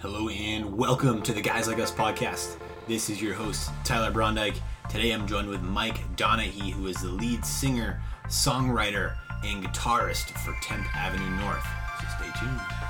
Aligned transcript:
Hello 0.00 0.30
and 0.30 0.78
welcome 0.78 1.20
to 1.20 1.34
the 1.34 1.42
Guys 1.42 1.68
Like 1.68 1.78
Us 1.78 1.92
podcast. 1.92 2.56
This 2.88 3.10
is 3.10 3.20
your 3.20 3.34
host, 3.34 3.70
Tyler 3.84 4.10
Brondike. 4.10 4.58
Today 4.88 5.10
I'm 5.10 5.26
joined 5.26 5.46
with 5.46 5.60
Mike 5.60 6.16
Donehey, 6.16 6.70
who 6.70 6.86
is 6.86 6.96
the 7.02 7.10
lead 7.10 7.44
singer, 7.44 8.00
songwriter, 8.26 9.14
and 9.44 9.62
guitarist 9.62 10.30
for 10.38 10.52
10th 10.64 10.86
Avenue 10.96 11.28
North. 11.42 11.66
So 12.00 12.06
stay 12.16 12.40
tuned. 12.40 12.89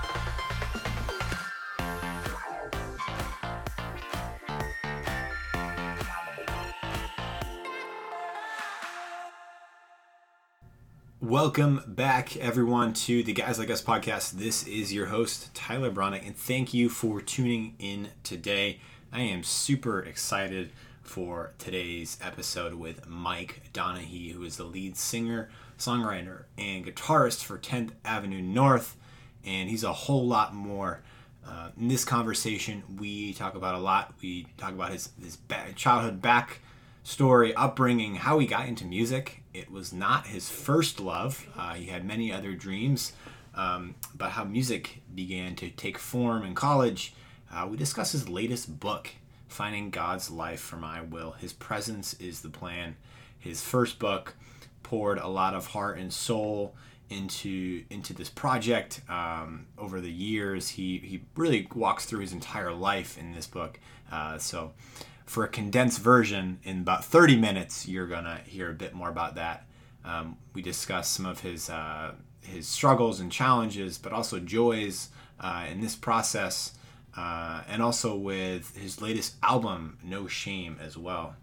Welcome 11.31 11.85
back, 11.87 12.37
everyone, 12.39 12.93
to 12.93 13.23
the 13.23 13.33
Guys 13.33 13.57
Like 13.57 13.71
Us 13.71 13.81
podcast. 13.81 14.33
This 14.33 14.67
is 14.67 14.93
your 14.93 15.07
host, 15.07 15.55
Tyler 15.55 15.93
Bronick, 15.93 16.27
and 16.27 16.37
thank 16.37 16.75
you 16.75 16.89
for 16.89 17.21
tuning 17.21 17.77
in 17.79 18.09
today. 18.25 18.81
I 19.13 19.21
am 19.21 19.45
super 19.45 20.01
excited 20.01 20.73
for 21.03 21.53
today's 21.57 22.19
episode 22.21 22.75
with 22.75 23.07
Mike 23.07 23.63
Donehey, 23.73 24.33
who 24.33 24.43
is 24.43 24.57
the 24.57 24.65
lead 24.65 24.97
singer, 24.97 25.51
songwriter, 25.79 26.47
and 26.59 26.85
guitarist 26.85 27.45
for 27.45 27.57
10th 27.59 27.93
Avenue 28.05 28.43
North, 28.43 28.97
and 29.45 29.71
he's 29.71 29.85
a 29.85 29.93
whole 29.93 30.27
lot 30.27 30.53
more. 30.53 31.01
Uh, 31.47 31.69
in 31.79 31.87
this 31.87 32.05
conversation, 32.05 32.83
we 32.99 33.35
talk 33.35 33.55
about 33.55 33.77
a 33.77 33.79
lot. 33.79 34.15
We 34.21 34.49
talk 34.59 34.73
about 34.73 34.91
his, 34.91 35.11
his 35.23 35.39
childhood 35.77 36.21
back 36.21 36.59
story, 37.05 37.55
upbringing, 37.55 38.17
how 38.17 38.41
he 38.41 38.49
got 38.49 38.67
into 38.67 38.85
music. 38.85 39.40
It 39.53 39.71
was 39.71 39.93
not 39.93 40.27
his 40.27 40.49
first 40.49 41.01
love. 41.01 41.47
Uh, 41.57 41.75
he 41.75 41.87
had 41.87 42.05
many 42.05 42.33
other 42.33 42.53
dreams, 42.53 43.13
um, 43.55 43.95
but 44.15 44.31
how 44.31 44.45
music 44.45 45.03
began 45.15 45.57
to 45.57 45.71
take 45.71 45.99
form 45.99 46.45
in 46.45 46.55
college. 46.55 47.15
Uh, 47.53 47.67
we 47.69 47.77
discuss 47.77 48.13
his 48.13 48.29
latest 48.29 48.79
book, 48.79 49.11
Finding 49.49 49.91
God's 49.91 50.31
Life 50.31 50.61
for 50.61 50.77
My 50.77 51.03
Will. 51.03 51.33
His 51.33 51.53
presence 51.53 52.15
is 52.15 52.43
the 52.43 52.49
plan. 52.49 52.97
His 53.39 53.63
first 53.63 53.99
book 53.99 54.35
poured 54.85 55.19
a 55.19 55.27
lot 55.27 55.55
of 55.55 55.69
heart 55.69 55.99
and 55.99 56.13
soul 56.13 56.75
into 57.09 57.83
into 57.91 58.15
this 58.15 58.29
project 58.29 59.01
um, 59.09 59.67
over 59.77 60.01
the 60.01 60.11
years. 60.11 60.69
He 60.69 60.99
he 60.99 61.23
really 61.35 61.67
walks 61.75 62.05
through 62.05 62.21
his 62.21 62.33
entire 62.33 62.73
life 62.73 63.19
in 63.19 63.33
this 63.33 63.49
book. 63.49 63.81
Uh, 64.13 64.39
so 64.39 64.73
for 65.31 65.45
a 65.45 65.49
condensed 65.49 66.01
version 66.01 66.59
in 66.65 66.81
about 66.81 67.05
30 67.05 67.37
minutes 67.37 67.87
you're 67.87 68.09
gonna 68.09 68.41
hear 68.47 68.69
a 68.69 68.75
bit 68.75 68.93
more 68.93 69.09
about 69.09 69.37
that. 69.37 69.65
Um, 70.05 70.37
we 70.55 70.61
discuss 70.61 71.09
some 71.09 71.25
of 71.25 71.39
his 71.39 71.71
uh, 71.71 72.15
his 72.41 72.67
struggles 72.67 73.21
and 73.21 73.31
challenges 73.31 73.97
but 73.97 74.13
also 74.13 74.41
joys 74.41 75.11
uh, 75.39 75.67
in 75.71 75.81
this 75.81 75.95
process 75.95 76.73
uh, 77.17 77.63
and 77.69 77.81
also 77.81 78.17
with 78.17 78.77
his 78.77 79.01
latest 79.01 79.37
album 79.41 79.99
no 80.03 80.27
shame 80.27 80.77
as 80.83 80.99
well. 80.99 81.37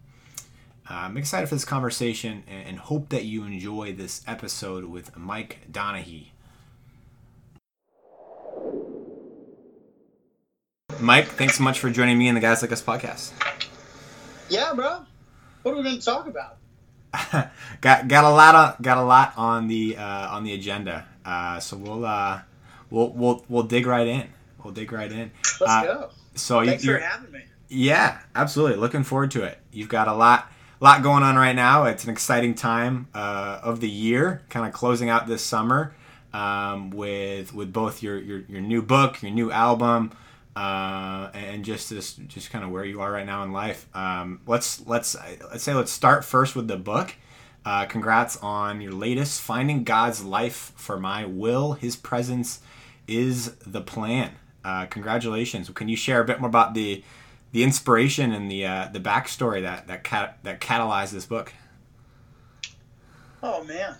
Uh, 0.90 0.94
i'm 0.94 1.16
excited 1.16 1.48
for 1.48 1.56
this 1.56 1.66
conversation 1.66 2.44
and, 2.48 2.80
hope 2.80 3.08
that 3.10 3.24
you 3.24 3.44
enjoy 3.46 3.94
this 3.94 4.22
episode 4.28 4.86
with 4.86 5.16
mike 5.18 5.60
donehey 5.72 6.28
Mike, 11.00 11.28
thanks 11.28 11.58
so 11.58 11.64
much 11.64 11.80
for 11.80 11.92
joining 11.92 12.18
me 12.18 12.28
in 12.28 12.34
the 12.34 12.42
Guys 12.42 12.64
Like 12.64 12.72
Us 12.72 12.82
podcast. 12.82 13.32
Yeah, 14.50 14.74
bro. 14.74 15.06
What 15.64 15.74
are 15.74 15.78
we 15.78 15.84
going 15.84 16.00
to 16.00 16.06
talk 16.06 16.28
about? 16.28 16.58
got 17.82 18.08
got 18.08 18.24
a 18.24 18.30
lot 18.30 18.56
of 18.56 18.82
got 18.82 18.98
a 18.98 19.04
lot 19.04 19.34
on 19.38 19.68
the 19.68 19.98
uh, 19.98 20.30
on 20.30 20.44
the 20.44 20.54
agenda. 20.54 21.06
Uh, 21.26 21.60
so 21.60 21.78
we'll 21.78 22.06
uh, 22.06 22.42
we'll 22.90 23.10
we'll 23.10 23.46
we'll 23.50 23.64
dig 23.64 23.86
right 23.86 24.08
in. 24.08 24.28
We'll 24.64 24.74
dig 24.74 24.92
right 24.92 25.12
in. 25.12 25.32
Let's 25.60 25.72
uh, 25.72 25.84
go. 25.84 26.10
So 26.36 26.66
thanks 26.66 26.84
you, 26.84 26.94
for 26.94 27.00
having 27.00 27.32
me. 27.32 27.44
Yeah, 27.70 28.20
absolutely. 28.36 28.78
Looking 28.78 29.04
forward 29.04 29.32
to 29.32 29.44
it. 29.44 29.58
You've 29.72 29.90
got 29.90 30.08
a 30.08 30.14
lot 30.14 30.52
lot 30.80 31.04
going 31.04 31.24
on 31.24 31.36
right 31.36 31.56
now. 31.56 31.86
It's 31.86 32.04
an 32.04 32.10
exciting 32.10 32.56
time 32.56 33.08
uh, 33.14 33.60
of 33.64 33.80
the 33.80 33.90
year, 33.90 34.44
kind 34.50 34.66
of 34.66 34.74
closing 34.74 35.10
out 35.10 35.28
this 35.28 35.44
summer 35.44 35.96
um, 36.34 36.92
with 36.92 37.54
with 37.54 37.74
both 37.74 38.04
your, 38.04 38.20
your 38.20 38.40
your 38.48 38.62
new 38.62 38.82
book, 38.82 39.22
your 39.22 39.32
new 39.32 39.52
album 39.52 40.12
uh, 40.58 41.30
and 41.36 41.64
just 41.64 41.88
this, 41.92 42.14
just 42.14 42.50
kind 42.50 42.66
of 42.66 42.72
where 42.72 42.84
you 42.84 43.00
are 43.00 43.12
right 43.12 43.28
now 43.28 43.44
in 43.44 43.52
life. 43.52 43.88
Um, 43.96 44.42
let's 44.48 44.86
let's 44.88 45.16
let's 45.52 45.62
say 45.62 45.76
let's 45.76 45.92
start 45.92 46.26
first 46.26 46.56
with 46.56 46.68
the 46.68 46.78
book. 46.78 47.14
Uh, 47.64 47.86
congrats 47.86 48.38
on 48.38 48.82
your 48.82 48.92
latest, 48.92 49.40
Finding 49.40 49.84
God's 49.84 50.24
Life 50.24 50.72
for 50.76 51.00
My 51.00 51.26
Will. 51.26 51.74
His 51.74 51.96
presence 51.96 52.60
is 53.08 53.54
the 53.58 53.82
plan. 53.82 54.32
Uh, 54.66 54.88
congratulations. 54.88 55.70
Can 55.70 55.90
you 55.90 55.96
share 55.96 56.22
a 56.22 56.26
bit 56.26 56.40
more 56.40 56.50
about 56.50 56.74
the 56.74 57.04
the 57.52 57.62
inspiration 57.62 58.32
and 58.32 58.50
the 58.50 58.66
uh, 58.66 58.90
the 58.92 59.00
backstory 59.00 59.62
that 59.62 59.86
that 59.86 60.04
cat, 60.04 60.40
that 60.42 60.60
catalyzed 60.60 61.12
this 61.12 61.28
book? 61.28 61.54
Oh 63.44 63.64
man, 63.64 63.96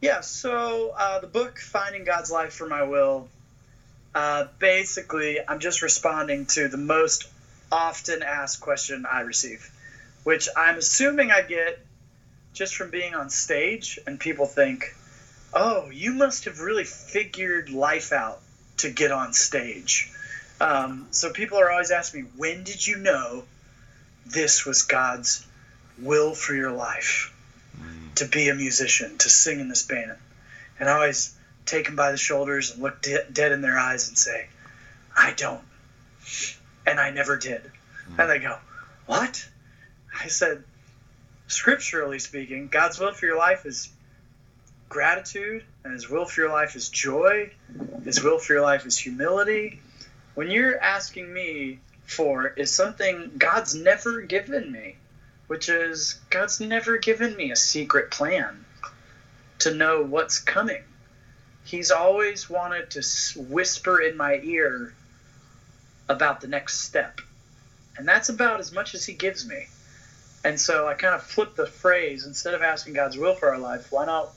yeah. 0.00 0.22
So 0.22 0.92
uh, 0.98 1.20
the 1.20 1.28
book 1.28 1.60
Finding 1.60 2.02
God's 2.02 2.32
Life 2.32 2.54
for 2.54 2.66
My 2.66 2.82
Will 2.82 3.28
uh, 4.18 4.48
basically, 4.58 5.38
I'm 5.46 5.60
just 5.60 5.80
responding 5.80 6.46
to 6.46 6.66
the 6.66 6.76
most 6.76 7.28
often 7.70 8.24
asked 8.24 8.60
question 8.60 9.06
I 9.06 9.20
receive, 9.20 9.70
which 10.24 10.48
I'm 10.56 10.76
assuming 10.76 11.30
I 11.30 11.42
get 11.42 11.78
just 12.52 12.74
from 12.74 12.90
being 12.90 13.14
on 13.14 13.30
stage, 13.30 14.00
and 14.08 14.18
people 14.18 14.46
think, 14.46 14.92
"Oh, 15.54 15.88
you 15.90 16.12
must 16.12 16.46
have 16.46 16.58
really 16.58 16.82
figured 16.82 17.70
life 17.70 18.12
out 18.12 18.40
to 18.78 18.90
get 18.90 19.12
on 19.12 19.34
stage." 19.34 20.10
Um, 20.60 21.06
so 21.12 21.30
people 21.30 21.60
are 21.60 21.70
always 21.70 21.92
asking 21.92 22.24
me, 22.24 22.28
"When 22.34 22.64
did 22.64 22.84
you 22.84 22.96
know 22.96 23.44
this 24.26 24.66
was 24.66 24.82
God's 24.82 25.46
will 25.96 26.34
for 26.34 26.54
your 26.54 26.72
life 26.72 27.30
to 28.16 28.24
be 28.24 28.48
a 28.48 28.54
musician, 28.54 29.16
to 29.18 29.28
sing 29.28 29.60
in 29.60 29.68
this 29.68 29.84
band?" 29.84 30.18
And 30.80 30.88
I 30.88 30.94
always 30.94 31.37
take 31.68 31.86
them 31.86 31.96
by 31.96 32.10
the 32.10 32.16
shoulders 32.16 32.72
and 32.72 32.82
look 32.82 33.00
de- 33.02 33.24
dead 33.30 33.52
in 33.52 33.60
their 33.60 33.78
eyes 33.78 34.08
and 34.08 34.16
say, 34.16 34.46
I 35.16 35.32
don't. 35.36 35.62
And 36.86 36.98
I 36.98 37.10
never 37.10 37.36
did. 37.36 37.62
Mm-hmm. 37.62 38.20
And 38.20 38.30
they 38.30 38.38
go, 38.38 38.58
What? 39.06 39.46
I 40.18 40.28
said, 40.28 40.64
Scripturally 41.46 42.18
speaking, 42.18 42.68
God's 42.68 42.98
will 42.98 43.12
for 43.12 43.26
your 43.26 43.38
life 43.38 43.66
is 43.66 43.88
gratitude, 44.88 45.64
and 45.84 45.92
His 45.92 46.08
will 46.08 46.24
for 46.24 46.40
your 46.42 46.50
life 46.50 46.76
is 46.76 46.88
joy, 46.88 47.50
His 48.04 48.22
will 48.22 48.38
for 48.38 48.54
your 48.54 48.62
life 48.62 48.86
is 48.86 48.98
humility. 48.98 49.80
When 50.34 50.50
you're 50.50 50.80
asking 50.80 51.32
me 51.32 51.80
for 52.06 52.46
is 52.46 52.74
something 52.74 53.32
God's 53.36 53.74
never 53.74 54.22
given 54.22 54.70
me, 54.70 54.96
which 55.46 55.68
is 55.68 56.18
God's 56.30 56.60
never 56.60 56.96
given 56.98 57.36
me 57.36 57.50
a 57.50 57.56
secret 57.56 58.10
plan 58.10 58.64
to 59.60 59.74
know 59.74 60.02
what's 60.02 60.38
coming 60.38 60.82
he's 61.68 61.90
always 61.90 62.48
wanted 62.48 62.88
to 62.90 63.02
whisper 63.42 64.00
in 64.00 64.16
my 64.16 64.40
ear 64.42 64.94
about 66.08 66.40
the 66.40 66.48
next 66.48 66.80
step. 66.80 67.20
And 67.98 68.08
that's 68.08 68.30
about 68.30 68.58
as 68.58 68.72
much 68.72 68.94
as 68.94 69.04
he 69.04 69.12
gives 69.12 69.46
me. 69.46 69.66
And 70.44 70.58
so 70.58 70.88
I 70.88 70.94
kind 70.94 71.14
of 71.14 71.22
flip 71.22 71.56
the 71.56 71.66
phrase 71.66 72.24
instead 72.24 72.54
of 72.54 72.62
asking 72.62 72.94
God's 72.94 73.18
will 73.18 73.34
for 73.34 73.50
our 73.50 73.58
life, 73.58 73.92
why 73.92 74.06
not, 74.06 74.30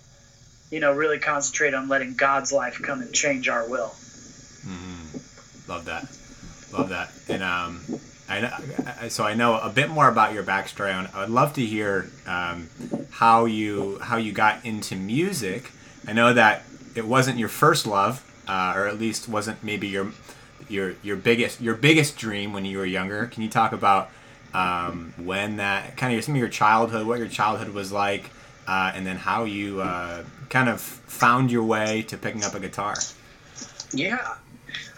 you 0.72 0.82
know, 0.82 0.92
really 0.92 1.20
concentrate 1.20 1.74
on 1.74 1.88
letting 1.88 2.16
God's 2.16 2.52
life 2.52 2.82
come 2.82 3.02
and 3.02 3.14
change 3.14 3.48
our 3.48 3.70
will? 3.70 3.94
Mm-hmm. 4.68 5.72
Love 5.72 5.86
that. 5.86 6.04
Love 6.74 6.90
that. 6.90 7.12
And 7.30 7.44
um, 7.44 7.82
I, 8.28 9.08
so 9.08 9.24
I 9.24 9.36
know 9.36 9.58
a 9.58 9.70
bit 9.70 9.90
more 9.90 10.10
about 10.10 10.34
your 10.34 10.44
backstory. 10.44 10.92
I 10.92 11.22
would 11.22 11.30
love 11.30 11.54
to 11.54 11.66
hear 11.66 12.10
um, 12.28 12.70
how 13.12 13.46
you 13.46 14.00
how 14.00 14.18
you 14.18 14.34
got 14.34 14.66
into 14.66 14.98
music. 14.98 15.72
I 16.08 16.14
know 16.14 16.34
that 16.34 16.64
it 16.96 17.06
wasn't 17.06 17.38
your 17.38 17.50
first 17.50 17.86
love, 17.86 18.24
uh, 18.48 18.74
or 18.76 18.88
at 18.88 19.00
least 19.00 19.28
wasn't 19.30 19.64
maybe 19.64 19.88
your 19.88 20.12
your 20.70 20.96
your 21.04 21.16
biggest 21.16 21.62
your 21.62 21.76
biggest 21.76 22.18
dream 22.18 22.54
when 22.54 22.66
you 22.66 22.78
were 22.78 22.86
younger. 22.86 23.28
Can 23.28 23.44
you 23.44 23.50
talk 23.50 23.72
about 23.72 24.10
um, 24.54 25.14
when 25.18 25.58
that 25.58 25.98
kind 25.98 26.18
of 26.18 26.24
some 26.24 26.36
of 26.36 26.40
your 26.40 26.50
childhood, 26.50 27.06
what 27.08 27.20
your 27.20 27.28
childhood 27.28 27.70
was 27.70 27.92
like, 27.92 28.30
uh, 28.68 28.92
and 28.94 29.06
then 29.06 29.18
how 29.18 29.44
you 29.44 29.82
uh, 29.82 30.24
kind 30.50 30.70
of 30.70 30.82
found 30.82 31.52
your 31.52 31.64
way 31.64 32.02
to 32.04 32.18
picking 32.18 32.44
up 32.44 32.54
a 32.54 32.60
guitar? 32.60 32.96
Yeah, 33.94 34.36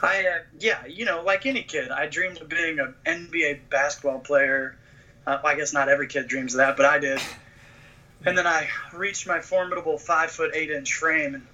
I 0.01 0.28
uh, 0.28 0.39
yeah, 0.60 0.86
you 0.86 1.06
know, 1.06 1.24
like 1.24 1.46
any 1.46 1.63
kid, 1.63 1.89
I 1.92 2.07
dreamed 2.07 2.42
of 2.42 2.50
being 2.50 2.80
an 2.80 2.96
NBA 3.06 3.69
basketball 3.69 4.19
player. 4.19 4.78
Uh, 5.25 5.39
I 5.44 5.56
guess 5.56 5.74
not 5.74 5.88
every 5.88 6.07
kid 6.07 6.28
dreams 6.28 6.54
of 6.54 6.57
that, 6.57 6.75
but 6.75 6.86
I 6.86 7.00
did. 7.00 7.19
And 8.25 8.38
then 8.38 8.48
I 8.48 8.69
reached 8.94 9.28
my 9.28 9.42
formidable 9.42 9.98
five 9.98 10.31
foot 10.31 10.51
eight 10.54 10.69
inch 10.72 10.94
frame 10.94 11.36
and 11.36 11.48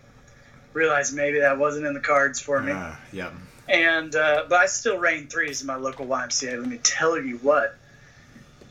realized 0.73 1.15
maybe 1.15 1.39
that 1.39 1.57
wasn't 1.57 1.85
in 1.85 1.93
the 1.93 1.99
cards 1.99 2.39
for 2.39 2.61
me. 2.61 2.71
Uh, 2.71 2.93
yeah. 3.11 3.31
And 3.67 4.15
uh, 4.15 4.45
but 4.49 4.59
I 4.59 4.65
still 4.65 4.97
rain 4.97 5.27
threes 5.27 5.61
in 5.61 5.67
my 5.67 5.75
local 5.75 6.05
YMCA. 6.07 6.59
Let 6.59 6.67
me 6.67 6.77
tell 6.77 7.19
you 7.19 7.37
what. 7.37 7.75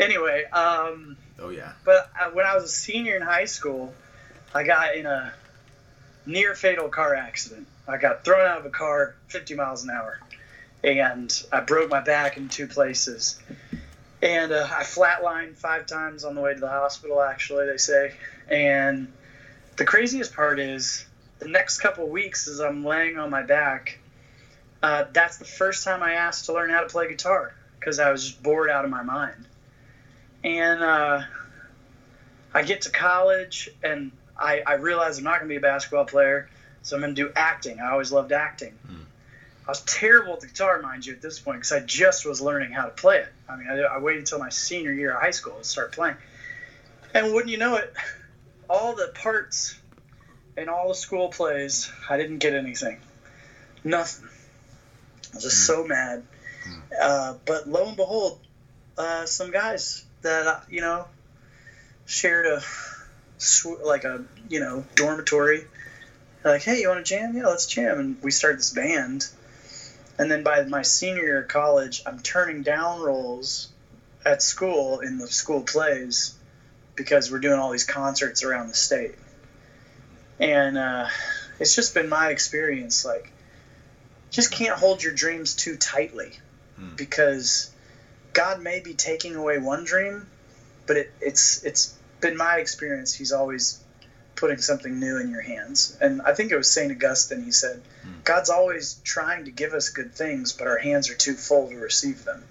Anyway. 0.00 0.45
Um, 0.45 1.17
oh 1.39 1.50
yeah. 1.50 1.73
But 1.85 2.11
I, 2.19 2.29
when 2.29 2.47
I 2.47 2.55
was 2.55 2.65
a 2.65 2.69
senior 2.69 3.17
in 3.17 3.23
high 3.23 3.45
school, 3.45 3.95
I 4.55 4.65
got 4.65 4.97
in 4.97 5.06
a 5.06 5.33
near 6.27 6.55
fatal 6.55 6.89
car 6.89 7.15
accident. 7.15 7.67
I 7.87 7.97
got 7.97 8.25
thrown 8.25 8.47
out 8.47 8.59
of 8.59 8.67
a 8.67 8.71
car 8.71 9.15
50 9.29 9.55
miles 9.55 9.85
an 9.85 9.91
hour, 9.91 10.21
and 10.85 11.33
I 11.53 11.61
broke 11.61 11.91
my 11.91 12.00
back 12.00 12.37
in 12.37 12.49
two 12.49 12.67
places. 12.67 13.41
And 14.21 14.50
uh, 14.53 14.67
I 14.69 14.83
flatlined 14.83 15.56
five 15.56 15.87
times 15.87 16.25
on 16.25 16.35
the 16.35 16.41
way 16.41 16.53
to 16.53 16.61
the 16.61 16.69
hospital, 16.69 17.23
actually, 17.23 17.67
they 17.67 17.77
say. 17.77 18.15
And 18.49 19.12
the 19.77 19.85
craziest 19.85 20.35
part 20.35 20.59
is 20.59 21.06
the 21.38 21.49
next 21.49 21.81
couple 21.81 22.08
weeks, 22.08 22.49
as 22.49 22.61
I'm 22.61 22.85
laying 22.85 23.19
on 23.19 23.31
my 23.31 23.43
back, 23.43 23.99
uh, 24.82 25.05
that's 25.12 25.38
the 25.38 25.44
first 25.44 25.85
time 25.85 26.02
I 26.02 26.14
asked 26.14 26.46
to 26.46 26.52
learn 26.52 26.70
how 26.70 26.81
to 26.81 26.88
play 26.88 27.08
guitar 27.08 27.55
because 27.79 27.99
I 27.99 28.11
was 28.11 28.25
just 28.25 28.43
bored 28.43 28.70
out 28.70 28.85
of 28.85 28.90
my 28.90 29.02
mind. 29.02 29.46
And 30.44 30.82
uh, 30.82 31.23
I 32.55 32.62
get 32.62 32.82
to 32.82 32.90
college 32.90 33.69
and 33.82 34.12
I, 34.38 34.62
I 34.67 34.75
realize 34.75 35.19
I'm 35.19 35.25
not 35.25 35.40
going 35.40 35.49
to 35.49 35.52
be 35.52 35.56
a 35.56 35.61
basketball 35.61 36.05
player, 36.05 36.49
so 36.82 36.96
I'm 36.96 37.02
going 37.02 37.14
to 37.14 37.23
do 37.23 37.32
acting. 37.35 37.81
I 37.81 37.90
always 37.90 38.12
loved 38.12 38.32
acting. 38.32 38.79
Mm. 38.88 39.05
I 39.67 39.70
was 39.70 39.81
terrible 39.82 40.32
at 40.35 40.40
the 40.40 40.46
guitar, 40.46 40.81
mind 40.81 41.05
you, 41.05 41.12
at 41.12 41.20
this 41.20 41.38
point 41.38 41.58
because 41.58 41.73
I 41.73 41.81
just 41.81 42.25
was 42.25 42.40
learning 42.40 42.73
how 42.73 42.85
to 42.85 42.90
play 42.90 43.19
it. 43.19 43.29
I 43.49 43.56
mean, 43.56 43.69
I, 43.69 43.81
I 43.81 43.99
waited 43.99 44.20
until 44.20 44.38
my 44.38 44.49
senior 44.49 44.93
year 44.93 45.14
of 45.14 45.20
high 45.20 45.32
school 45.32 45.58
to 45.58 45.64
start 45.64 45.93
playing. 45.93 46.17
And 47.12 47.35
wouldn't 47.35 47.50
you 47.50 47.58
know 47.58 47.76
it, 47.76 47.93
all 48.70 48.94
the 48.94 49.12
parts 49.14 49.78
in 50.59 50.69
all 50.69 50.89
the 50.89 50.95
school 50.95 51.29
plays, 51.29 51.91
I 52.09 52.17
didn't 52.17 52.39
get 52.39 52.55
anything. 52.55 52.99
Nothing. 53.85 54.29
I 55.33 55.35
was 55.37 55.45
just 55.45 55.63
mm. 55.63 55.67
so 55.67 55.85
mad. 55.85 56.25
Mm. 56.67 56.83
Uh, 57.01 57.35
but 57.47 57.69
lo 57.69 57.87
and 57.87 57.97
behold, 57.97 58.39
uh, 58.97 59.27
some 59.27 59.51
guys 59.51 60.05
that, 60.23 60.47
uh, 60.47 60.61
you 60.69 60.81
know, 60.81 61.07
shared 62.07 62.47
a 62.47 62.61
like 63.85 64.05
a 64.05 64.25
you 64.49 64.61
know 64.61 64.85
dormitory. 64.95 65.65
like, 66.45 66.63
hey, 66.63 66.81
you 66.81 66.89
want 66.89 67.05
to 67.05 67.09
jam? 67.09 67.37
Yeah, 67.37 67.47
let's 67.47 67.67
jam. 67.67 67.99
And 67.99 68.23
we 68.23 68.31
started 68.31 68.59
this 68.59 68.73
band. 68.73 69.29
And 70.19 70.31
then 70.31 70.43
by 70.43 70.63
my 70.65 70.83
senior 70.83 71.23
year 71.23 71.43
of 71.43 71.49
college, 71.49 72.03
I'm 72.05 72.19
turning 72.19 72.63
down 72.63 73.01
roles 73.01 73.69
at 74.25 74.43
school 74.43 74.99
in 74.99 75.19
the 75.19 75.29
school 75.29 75.63
plays 75.63 76.35
because 76.97 77.31
we're 77.31 77.39
doing 77.39 77.61
all 77.61 77.71
these 77.71 77.85
concerts 77.85 78.43
around 78.43 78.67
the 78.67 78.75
state. 78.75 79.15
And 80.40 80.79
uh, 80.79 81.08
it's 81.58 81.75
just 81.75 81.94
been 81.94 82.08
my 82.08 82.29
experience. 82.29 83.05
Like, 83.05 83.32
just 84.31 84.52
can't 84.52 84.79
hold 84.79 85.02
your 85.02 85.12
dreams 85.12 85.55
too 85.55 85.76
tightly 85.76 86.32
hmm. 86.76 86.94
because 86.96 87.70
God 88.32 88.62
may 88.62 88.81
be 88.81 88.94
taking 88.94 89.35
away 89.35 89.58
one 89.58 89.85
dream, 89.85 90.26
but 90.87 90.96
it, 90.96 91.11
it's 91.20 91.64
it's 91.64 91.99
been 92.20 92.37
my 92.37 92.56
experience, 92.56 93.14
he's 93.14 93.32
always 93.32 93.81
putting 94.37 94.58
something 94.58 95.00
new 95.00 95.19
in 95.19 95.31
your 95.31 95.40
hands. 95.40 95.96
And 96.00 96.23
I 96.23 96.32
think 96.32 96.52
it 96.52 96.56
was 96.56 96.70
St. 96.70 96.93
Augustine, 96.93 97.43
he 97.43 97.50
said, 97.50 97.82
mm. 98.06 98.25
God's 98.25 98.50
always 98.50 99.00
trying 99.02 99.46
to 99.46 99.50
give 99.50 99.73
us 99.73 99.88
good 99.88 100.14
things, 100.14 100.52
but 100.52 100.69
our 100.69 100.79
hands 100.79 101.11
are 101.11 101.14
too 101.14 101.35
full 101.35 101.69
to 101.69 101.76
receive 101.76 102.25
them. 102.25 102.44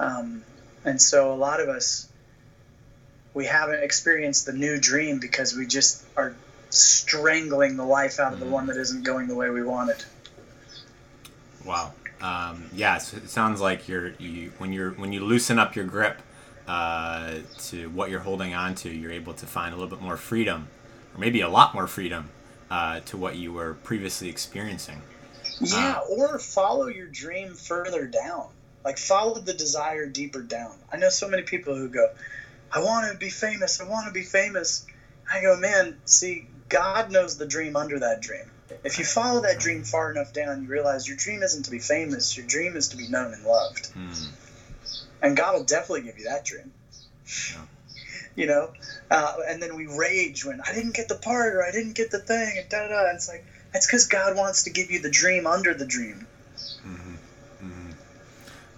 Um, 0.00 0.44
and 0.84 1.00
so 1.00 1.32
a 1.32 1.36
lot 1.36 1.60
of 1.60 1.68
us, 1.68 2.08
we 3.34 3.46
haven't 3.46 3.82
experienced 3.82 4.46
the 4.46 4.52
new 4.52 4.80
dream 4.80 5.20
because 5.20 5.54
we 5.54 5.66
just 5.66 6.02
are 6.16 6.34
strangling 6.70 7.76
the 7.76 7.84
life 7.84 8.20
out 8.20 8.32
of 8.32 8.40
the 8.40 8.46
hmm. 8.46 8.52
one 8.52 8.66
that 8.66 8.76
isn't 8.76 9.04
going 9.04 9.28
the 9.28 9.34
way 9.34 9.50
we 9.50 9.62
wanted. 9.62 10.04
Wow. 11.64 11.92
Um, 12.20 12.70
yeah, 12.72 12.96
it 12.96 13.30
sounds 13.30 13.60
like 13.60 13.88
you're 13.88 14.08
you, 14.18 14.52
when 14.58 14.72
you're 14.72 14.90
when 14.92 15.12
you 15.12 15.24
loosen 15.24 15.58
up 15.58 15.76
your 15.76 15.84
grip 15.84 16.20
uh, 16.66 17.34
to 17.58 17.88
what 17.90 18.10
you're 18.10 18.20
holding 18.20 18.54
on 18.54 18.74
to, 18.76 18.90
you're 18.90 19.12
able 19.12 19.34
to 19.34 19.46
find 19.46 19.72
a 19.72 19.76
little 19.76 19.90
bit 19.90 20.02
more 20.02 20.16
freedom, 20.16 20.68
or 21.14 21.20
maybe 21.20 21.40
a 21.40 21.48
lot 21.48 21.74
more 21.74 21.86
freedom 21.86 22.30
uh, 22.70 23.00
to 23.00 23.16
what 23.16 23.36
you 23.36 23.52
were 23.52 23.74
previously 23.74 24.28
experiencing. 24.28 25.00
Yeah, 25.60 26.00
uh, 26.02 26.14
or 26.14 26.38
follow 26.38 26.88
your 26.88 27.06
dream 27.06 27.54
further 27.54 28.06
down. 28.06 28.48
Like 28.84 28.98
follow 28.98 29.38
the 29.40 29.54
desire 29.54 30.06
deeper 30.06 30.42
down. 30.42 30.76
I 30.92 30.96
know 30.96 31.10
so 31.10 31.28
many 31.28 31.42
people 31.42 31.74
who 31.74 31.88
go, 31.88 32.08
I 32.72 32.80
want 32.80 33.12
to 33.12 33.18
be 33.18 33.30
famous. 33.30 33.80
I 33.80 33.88
want 33.88 34.06
to 34.06 34.12
be 34.12 34.22
famous. 34.22 34.86
I 35.30 35.42
go, 35.42 35.56
man, 35.56 35.98
see, 36.04 36.46
God 36.68 37.10
knows 37.10 37.36
the 37.36 37.46
dream 37.46 37.76
under 37.76 37.98
that 38.00 38.20
dream. 38.20 38.50
If 38.84 38.98
you 38.98 39.04
follow 39.04 39.40
that 39.40 39.58
dream 39.58 39.82
far 39.82 40.10
enough 40.10 40.32
down, 40.32 40.62
you 40.62 40.68
realize 40.68 41.08
your 41.08 41.16
dream 41.16 41.42
isn't 41.42 41.64
to 41.64 41.70
be 41.70 41.78
famous. 41.78 42.36
Your 42.36 42.46
dream 42.46 42.76
is 42.76 42.88
to 42.88 42.96
be 42.96 43.08
known 43.08 43.32
and 43.32 43.44
loved. 43.44 43.86
Hmm 43.86 44.12
and 45.22 45.36
God 45.36 45.54
will 45.54 45.64
definitely 45.64 46.02
give 46.02 46.18
you 46.18 46.24
that 46.24 46.44
dream. 46.44 46.72
Yeah. 47.52 47.62
You 48.34 48.46
know, 48.46 48.72
uh, 49.10 49.34
and 49.48 49.62
then 49.62 49.74
we 49.74 49.86
rage 49.86 50.44
when 50.44 50.60
I 50.60 50.72
didn't 50.72 50.94
get 50.94 51.08
the 51.08 51.16
part 51.16 51.54
or 51.54 51.64
I 51.64 51.72
didn't 51.72 51.94
get 51.94 52.10
the 52.10 52.20
thing, 52.20 52.58
and 52.58 52.68
da 52.68 52.82
da 52.82 52.88
da. 52.88 53.10
It's 53.10 53.28
like 53.28 53.44
it's 53.74 53.86
because 53.86 54.06
God 54.06 54.36
wants 54.36 54.64
to 54.64 54.70
give 54.70 54.90
you 54.90 55.00
the 55.00 55.10
dream 55.10 55.46
under 55.46 55.74
the 55.74 55.84
dream. 55.84 56.26
Mm-hmm. 56.86 57.14
Mm-hmm. 57.66 57.90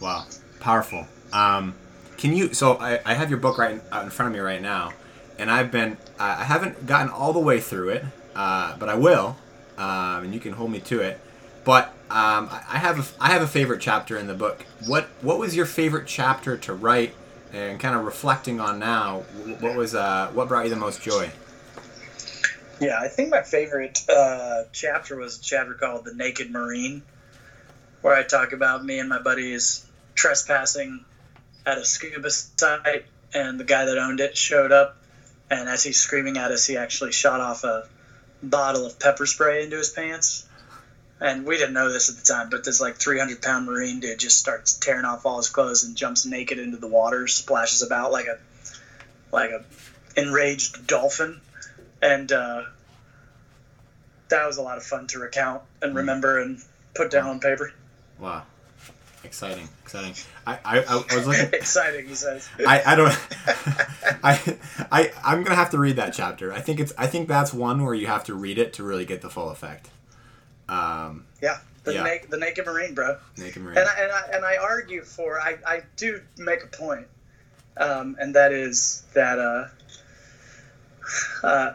Wow, 0.01 0.27
powerful. 0.61 1.07
Um, 1.33 1.75
can 2.17 2.35
you? 2.35 2.55
So 2.55 2.75
I, 2.75 3.01
I 3.05 3.15
have 3.15 3.29
your 3.29 3.39
book 3.39 3.59
right 3.59 3.81
out 3.93 4.05
in 4.05 4.11
front 4.11 4.29
of 4.29 4.33
me 4.33 4.41
right 4.41 4.63
now, 4.63 4.93
and 5.41 5.51
I've 5.51 5.73
been 5.73 5.97
I 6.19 6.45
haven't 6.45 6.87
gotten 6.87 7.09
all 7.09 7.33
the 7.33 7.41
way 7.41 7.61
through 7.61 7.89
it, 7.89 8.05
uh, 8.37 8.77
but 8.77 8.89
I 8.89 8.95
will, 8.95 9.37
um, 9.79 10.25
and 10.25 10.35
you 10.35 10.39
can 10.39 10.53
hold 10.53 10.71
me 10.71 10.81
to 10.81 11.01
it. 11.01 11.19
But 11.65 11.87
um, 12.11 12.49
I 12.51 12.79
have 12.79 12.99
a, 12.99 13.23
I 13.23 13.29
have 13.29 13.43
a 13.43 13.47
favorite 13.47 13.81
chapter 13.81 14.17
in 14.17 14.27
the 14.27 14.35
book. 14.35 14.65
What 14.87 15.09
what 15.23 15.39
was 15.39 15.57
your 15.57 15.67
favorite 15.67 16.07
chapter 16.07 16.57
to 16.59 16.75
write? 16.75 17.15
And 17.53 17.81
kind 17.81 17.97
of 17.97 18.05
reflecting 18.05 18.61
on 18.61 18.79
now, 18.79 19.21
what 19.59 19.75
was 19.75 19.95
uh, 19.95 20.31
what 20.33 20.47
brought 20.47 20.65
you 20.65 20.71
the 20.71 20.77
most 20.77 21.03
joy? 21.03 21.31
Yeah, 22.81 23.01
I 23.01 23.09
think 23.09 23.31
my 23.31 23.43
favorite 23.43 24.09
uh, 24.09 24.65
chapter 24.73 25.17
was 25.17 25.39
a 25.39 25.43
chapter 25.43 25.75
called 25.75 26.05
"The 26.05 26.15
Naked 26.15 26.53
Marine," 26.53 27.03
where 28.03 28.15
I 28.15 28.23
talk 28.23 28.53
about 28.53 28.85
me 28.85 29.01
and 29.01 29.09
my 29.09 29.21
buddies 29.21 29.85
trespassing 30.15 31.05
at 31.67 31.79
a 31.79 31.85
scuba 31.85 32.31
site, 32.31 33.07
and 33.35 33.59
the 33.59 33.65
guy 33.65 33.87
that 33.87 33.99
owned 33.99 34.21
it 34.21 34.37
showed 34.37 34.71
up, 34.71 34.97
and 35.50 35.69
as 35.69 35.82
he's 35.82 36.00
screaming 36.00 36.37
at 36.37 36.50
us, 36.50 36.67
he 36.67 36.76
actually 36.76 37.12
shot 37.12 37.41
off 37.41 37.64
a 37.64 37.88
bottle 38.43 38.87
of 38.87 38.99
pepper 38.99 39.26
spray 39.26 39.64
into 39.64 39.76
his 39.76 39.91
pants 39.91 40.47
and 41.20 41.44
we 41.47 41.58
didn't 41.58 41.75
know 41.75 41.93
this 41.93 42.08
at 42.08 42.17
the 42.17 42.32
time, 42.32 42.49
but 42.49 42.64
this 42.64 42.81
like 42.81 42.97
300 42.97 43.43
pound 43.43 43.67
Marine 43.67 44.00
dude 44.00 44.19
just 44.19 44.38
starts 44.38 44.73
tearing 44.75 45.05
off 45.05 45.26
all 45.26 45.37
his 45.37 45.50
clothes 45.50 45.85
and 45.85 45.94
jumps 45.94 46.25
naked 46.25 46.58
into 46.58 46.79
the 46.79 46.87
water, 46.87 47.26
splashes 47.26 47.82
about 47.82 48.11
like 48.11 48.26
a 48.26 48.38
like 49.31 49.50
a 49.50 49.64
enraged 50.17 50.87
dolphin, 50.87 51.41
and 52.00 52.32
uh, 52.32 52.62
that 54.29 54.46
was 54.46 54.56
a 54.56 54.62
lot 54.62 54.79
of 54.79 54.82
fun 54.82 55.06
to 55.08 55.19
recount 55.19 55.62
and 55.82 55.93
mm. 55.93 55.96
remember 55.96 56.41
and 56.41 56.62
put 56.94 57.11
down 57.11 57.29
on 57.29 57.41
paper. 57.41 57.73
Wow. 58.19 58.44
Exciting, 59.22 59.69
exciting. 59.82 60.14
I, 60.46 60.58
I, 60.64 60.78
I 60.81 61.17
was 61.17 61.27
looking. 61.27 61.48
exciting, 61.53 62.08
he 62.08 62.15
says. 62.15 62.48
I, 62.67 62.82
I 62.86 62.96
don't. 62.96 63.19
I, 64.24 64.58
I, 64.91 65.12
I'm 65.22 65.43
gonna 65.43 65.56
have 65.56 65.70
to 65.70 65.79
read 65.79 65.96
that 65.96 66.15
chapter. 66.15 66.53
I 66.53 66.60
think 66.60 66.81
it's. 66.81 66.93
I 66.96 67.06
think 67.06 67.29
that's 67.29 67.53
one 67.53 67.84
where 67.84 67.94
you 67.94 68.06
have 68.06 68.24
to 68.24 68.34
read 68.34 68.58
it 68.58 68.72
to 68.74 68.82
really 68.82 69.05
get 69.05 69.20
the 69.20 69.29
full 69.29 69.50
effect. 69.50 69.91
Um, 70.70 71.27
yeah, 71.43 71.58
the, 71.84 71.94
yeah. 71.94 72.03
Na- 72.03 72.29
the 72.29 72.39
naked 72.39 72.65
marine, 72.65 72.94
bro. 72.94 73.19
Naked 73.36 73.62
marine. 73.62 73.77
And 73.77 73.89
I, 73.89 74.03
and 74.03 74.12
I, 74.12 74.22
and 74.34 74.44
I 74.44 74.56
argue 74.56 75.03
for, 75.03 75.41
I, 75.41 75.58
I 75.67 75.82
do 75.96 76.22
make 76.39 76.62
a 76.62 76.69
point, 76.69 77.06
um, 77.77 78.17
and 78.20 78.34
that 78.36 78.53
is 78.53 79.03
that 79.15 79.39
uh, 79.39 79.69
uh, 81.44 81.74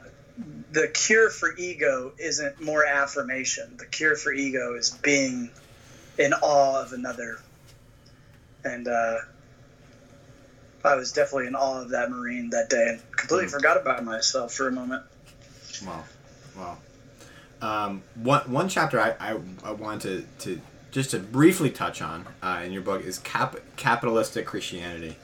the 0.72 0.88
cure 0.88 1.30
for 1.30 1.56
ego 1.58 2.14
isn't 2.18 2.62
more 2.62 2.86
affirmation. 2.86 3.76
The 3.78 3.86
cure 3.86 4.16
for 4.16 4.32
ego 4.32 4.76
is 4.76 4.92
being 4.92 5.52
in 6.18 6.34
awe 6.34 6.82
of 6.82 6.94
another. 6.94 7.40
And 8.64 8.88
uh, 8.88 9.18
I 10.84 10.96
was 10.96 11.12
definitely 11.12 11.48
in 11.48 11.56
awe 11.56 11.82
of 11.82 11.90
that 11.90 12.10
Marine 12.10 12.50
that 12.52 12.70
day 12.70 12.88
and 12.90 13.12
completely 13.16 13.48
mm. 13.48 13.52
forgot 13.52 13.78
about 13.78 14.04
myself 14.04 14.54
for 14.54 14.68
a 14.68 14.72
moment. 14.72 15.04
Wow. 15.86 16.04
Wow. 16.58 16.78
Um, 17.62 18.04
one 18.16 18.52
one 18.52 18.70
chapter 18.70 19.00
I, 19.00 19.16
I, 19.20 19.40
I 19.64 19.72
want 19.72 20.02
to, 20.04 20.26
to 20.40 20.62
just 20.92 21.12
to 21.12 21.20
briefly 21.20 21.70
touch 21.70 22.02
on 22.02 22.26
uh, 22.42 22.62
in 22.64 22.72
your 22.72 22.82
book 22.82 23.04
is 23.04 23.20
cap, 23.20 23.56
capitalistic 23.76 24.46
Christianity, 24.46 25.18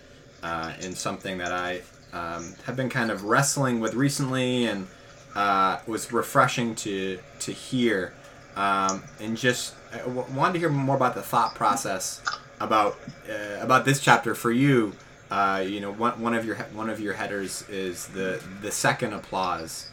uh, 0.43 0.73
and 0.81 0.97
something 0.97 1.37
that 1.37 1.51
I 1.51 1.81
um, 2.13 2.55
have 2.65 2.75
been 2.75 2.89
kind 2.89 3.11
of 3.11 3.23
wrestling 3.23 3.79
with 3.79 3.93
recently, 3.93 4.65
and 4.65 4.87
uh, 5.35 5.79
was 5.87 6.11
refreshing 6.11 6.75
to 6.75 7.19
to 7.39 7.51
hear, 7.51 8.13
um, 8.55 9.03
and 9.19 9.37
just 9.37 9.75
I 9.93 10.07
wanted 10.07 10.53
to 10.53 10.59
hear 10.59 10.69
more 10.69 10.95
about 10.95 11.15
the 11.15 11.21
thought 11.21 11.55
process 11.55 12.21
about 12.59 12.97
uh, 13.29 13.59
about 13.61 13.85
this 13.85 13.99
chapter 13.99 14.35
for 14.35 14.51
you. 14.51 14.93
Uh, 15.29 15.63
you 15.65 15.79
know, 15.79 15.91
one, 15.91 16.19
one 16.21 16.33
of 16.33 16.45
your 16.45 16.55
one 16.73 16.89
of 16.89 16.99
your 16.99 17.13
headers 17.13 17.67
is 17.69 18.07
the 18.07 18.41
the 18.61 18.71
second 18.71 19.13
applause, 19.13 19.89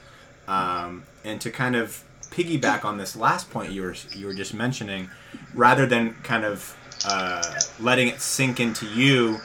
um, 0.46 1.04
and 1.24 1.40
to 1.40 1.50
kind 1.50 1.76
of 1.76 2.02
piggyback 2.30 2.84
on 2.84 2.98
this 2.98 3.16
last 3.16 3.50
point 3.50 3.72
you 3.72 3.82
were 3.82 3.94
you 4.12 4.26
were 4.26 4.34
just 4.34 4.54
mentioning, 4.54 5.10
rather 5.54 5.86
than 5.86 6.14
kind 6.22 6.44
of 6.44 6.76
uh, 7.04 7.42
letting 7.80 8.08
it 8.08 8.20
sink 8.20 8.60
into 8.60 8.86
you, 8.86 9.38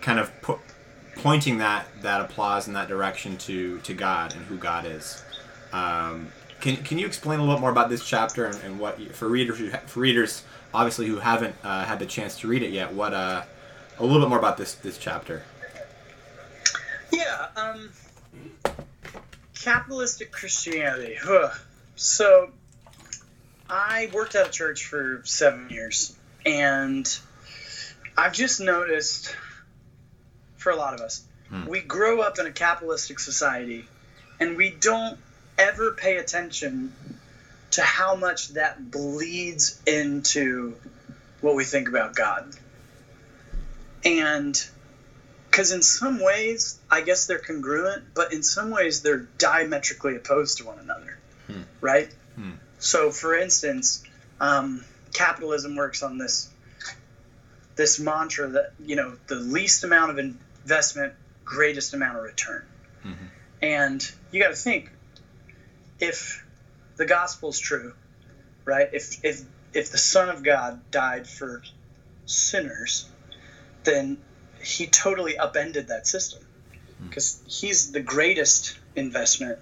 kind 0.00 0.18
of 0.18 0.32
pointing 1.16 1.58
that 1.58 1.86
that 2.02 2.20
applause 2.20 2.66
in 2.66 2.74
that 2.74 2.88
direction 2.88 3.36
to 3.36 3.78
to 3.80 3.94
God 3.94 4.34
and 4.34 4.44
who 4.46 4.56
God 4.56 4.86
is. 4.86 5.22
Um, 5.72 6.28
can, 6.62 6.76
can 6.76 6.96
you 6.96 7.06
explain 7.06 7.40
a 7.40 7.42
little 7.42 7.60
more 7.60 7.70
about 7.70 7.90
this 7.90 8.04
chapter 8.04 8.46
and, 8.46 8.56
and 8.62 8.78
what 8.78 9.14
for 9.14 9.28
readers 9.28 9.60
for 9.86 10.00
readers 10.00 10.44
obviously 10.72 11.06
who 11.06 11.18
haven't 11.18 11.54
uh, 11.62 11.84
had 11.84 11.98
the 11.98 12.06
chance 12.06 12.38
to 12.40 12.48
read 12.48 12.62
it 12.62 12.70
yet, 12.70 12.92
what 12.94 13.12
uh, 13.12 13.42
a 13.98 14.02
little 14.02 14.20
bit 14.20 14.28
more 14.28 14.38
about 14.38 14.56
this 14.56 14.74
this 14.76 14.96
chapter. 14.96 15.42
Yeah, 17.12 17.48
um, 17.56 17.90
capitalistic 19.60 20.32
Christianity. 20.32 21.16
Huh. 21.20 21.50
So, 21.96 22.50
I 23.68 24.08
worked 24.14 24.34
at 24.34 24.46
a 24.46 24.50
church 24.50 24.86
for 24.86 25.20
seven 25.24 25.68
years, 25.68 26.16
and 26.46 27.06
I've 28.16 28.32
just 28.32 28.60
noticed, 28.60 29.36
for 30.56 30.70
a 30.70 30.76
lot 30.76 30.94
of 30.94 31.00
us, 31.00 31.24
Hmm. 31.50 31.66
we 31.66 31.80
grow 31.80 32.22
up 32.22 32.38
in 32.38 32.46
a 32.46 32.50
capitalistic 32.50 33.18
society, 33.18 33.86
and 34.40 34.56
we 34.56 34.70
don't 34.70 35.18
ever 35.58 35.92
pay 35.92 36.16
attention 36.16 36.92
to 37.72 37.82
how 37.82 38.14
much 38.14 38.48
that 38.48 38.90
bleeds 38.90 39.80
into 39.86 40.76
what 41.40 41.54
we 41.54 41.64
think 41.64 41.88
about 41.88 42.14
God. 42.14 42.44
And 44.04 44.60
because 45.50 45.70
in 45.70 45.82
some 45.82 46.20
ways, 46.20 46.78
I 46.90 47.02
guess 47.02 47.26
they're 47.26 47.38
congruent, 47.38 48.04
but 48.14 48.32
in 48.32 48.42
some 48.42 48.70
ways, 48.70 49.02
they're 49.02 49.26
diametrically 49.38 50.16
opposed 50.16 50.58
to 50.58 50.64
one 50.64 50.78
another, 50.78 51.16
Hmm. 51.46 51.62
right? 51.80 52.10
Hmm. 52.36 52.52
So, 52.78 53.10
for 53.10 53.34
instance, 53.34 54.02
um, 54.40 54.84
capitalism 55.12 55.76
works 55.76 56.02
on 56.02 56.18
this 56.18 56.48
this 57.74 57.98
mantra 57.98 58.48
that 58.48 58.72
you 58.84 58.96
know 58.96 59.16
the 59.28 59.36
least 59.36 59.82
amount 59.84 60.10
of 60.10 60.18
investment, 60.18 61.14
greatest 61.44 61.94
amount 61.94 62.18
of 62.18 62.22
return, 62.22 62.62
Mhm. 63.04 63.14
and 63.62 64.12
you 64.30 64.42
got 64.42 64.48
to 64.50 64.54
think 64.56 64.90
if 65.98 66.44
the 66.96 67.04
gospel's 67.06 67.58
true, 67.58 67.94
right? 68.64 68.88
If 68.92 69.24
if 69.24 69.42
if 69.72 69.90
the 69.90 69.98
Son 69.98 70.28
of 70.28 70.42
God 70.42 70.80
died 70.90 71.26
for 71.26 71.62
sinners, 72.26 73.08
then 73.84 74.18
he 74.60 74.86
totally 74.86 75.36
upended 75.38 75.88
that 75.88 76.06
system 76.06 76.44
because 77.08 77.40
he's 77.46 77.90
the 77.92 78.00
greatest 78.00 78.78
investment 78.94 79.58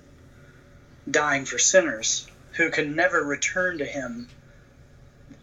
dying 1.10 1.44
for 1.46 1.58
sinners 1.58 2.26
who 2.52 2.70
can 2.70 2.94
never 2.94 3.22
return 3.24 3.78
to 3.78 3.84
him 3.86 4.28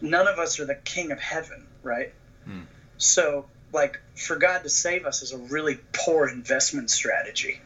none 0.00 0.28
of 0.28 0.38
us 0.38 0.60
are 0.60 0.64
the 0.64 0.76
king 0.76 1.10
of 1.10 1.18
heaven 1.18 1.66
right 1.82 2.12
Hmm. 2.44 2.62
so 2.98 3.48
like 3.72 3.98
for 4.14 4.36
god 4.36 4.62
to 4.62 4.68
save 4.70 5.04
us 5.06 5.22
is 5.22 5.32
a 5.32 5.36
really 5.38 5.78
poor 5.92 6.28
investment 6.28 6.90
strategy 6.90 7.60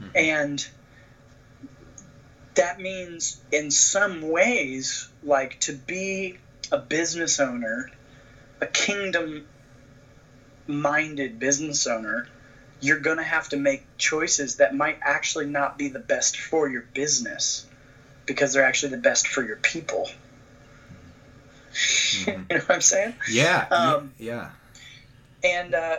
Mhm. 0.00 0.10
and 0.16 0.68
that 2.60 2.78
means 2.78 3.40
in 3.50 3.70
some 3.70 4.20
ways 4.20 5.08
like 5.22 5.58
to 5.60 5.72
be 5.72 6.36
a 6.70 6.76
business 6.76 7.40
owner 7.40 7.90
a 8.60 8.66
kingdom 8.66 9.46
minded 10.66 11.38
business 11.38 11.86
owner 11.86 12.26
you're 12.80 12.98
going 12.98 13.16
to 13.16 13.22
have 13.22 13.48
to 13.48 13.56
make 13.56 13.82
choices 13.98 14.56
that 14.56 14.74
might 14.74 14.98
actually 15.02 15.46
not 15.46 15.76
be 15.78 15.88
the 15.88 15.98
best 15.98 16.36
for 16.38 16.68
your 16.68 16.82
business 16.94 17.64
because 18.26 18.52
they're 18.52 18.64
actually 18.64 18.90
the 18.90 18.96
best 19.10 19.26
for 19.26 19.42
your 19.42 19.56
people 19.56 20.08
Mhm. 21.72 22.26
you 22.50 22.56
know 22.56 22.62
what 22.66 22.70
i'm 22.70 22.80
saying 22.80 23.14
Yeah, 23.28 23.66
Um, 23.70 24.12
yeah, 24.18 24.50
and 25.42 25.74
uh, 25.74 25.96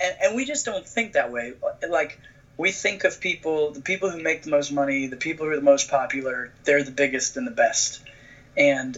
and 0.00 0.14
and 0.22 0.34
we 0.36 0.44
just 0.44 0.64
don't 0.64 0.86
think 0.86 1.12
that 1.12 1.30
way. 1.30 1.52
Like 1.88 2.18
we 2.58 2.70
think 2.70 3.04
of 3.04 3.20
people, 3.20 3.70
the 3.70 3.80
people 3.80 4.10
who 4.10 4.18
make 4.18 4.42
the 4.42 4.50
most 4.50 4.70
money, 4.72 5.06
the 5.06 5.16
people 5.16 5.44
who 5.46 5.52
are 5.52 5.56
the 5.56 5.62
most 5.62 5.88
popular, 5.88 6.50
they're 6.64 6.82
the 6.82 6.90
biggest 6.90 7.36
and 7.36 7.46
the 7.46 7.50
best, 7.50 8.00
and 8.56 8.96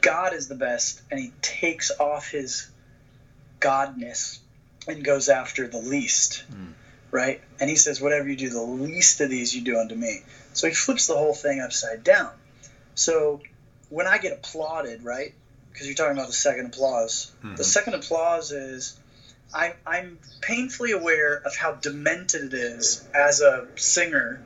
God 0.00 0.32
is 0.34 0.48
the 0.48 0.54
best, 0.54 1.00
and 1.10 1.18
He 1.18 1.32
takes 1.40 1.90
off 1.98 2.30
His 2.30 2.66
godness 3.60 4.38
and 4.86 5.02
goes 5.02 5.28
after 5.28 5.66
the 5.66 5.78
least, 5.78 6.44
Mm. 6.52 6.74
right? 7.10 7.40
And 7.58 7.70
He 7.70 7.76
says, 7.76 8.00
"Whatever 8.00 8.28
you 8.28 8.36
do, 8.36 8.50
the 8.50 8.60
least 8.60 9.20
of 9.20 9.30
these 9.30 9.54
you 9.54 9.62
do 9.62 9.78
unto 9.78 9.94
me." 9.94 10.22
So 10.52 10.66
He 10.66 10.74
flips 10.74 11.06
the 11.06 11.16
whole 11.16 11.34
thing 11.34 11.60
upside 11.60 12.04
down. 12.04 12.30
So 12.94 13.40
when 13.88 14.06
I 14.06 14.18
get 14.18 14.32
applauded, 14.32 15.02
right? 15.02 15.32
because 15.72 15.88
you're 15.88 15.96
talking 15.96 16.16
about 16.16 16.28
the 16.28 16.32
second 16.32 16.66
applause. 16.66 17.32
Mhm. 17.42 17.56
The 17.56 17.64
second 17.64 17.94
applause 17.94 18.52
is 18.52 18.94
I, 19.54 19.72
I'm 19.86 20.18
painfully 20.40 20.90
aware 20.90 21.40
of 21.44 21.54
how 21.54 21.72
demented 21.72 22.42
it 22.42 22.54
is 22.54 23.00
as 23.14 23.40
a 23.40 23.64
singer 23.76 24.40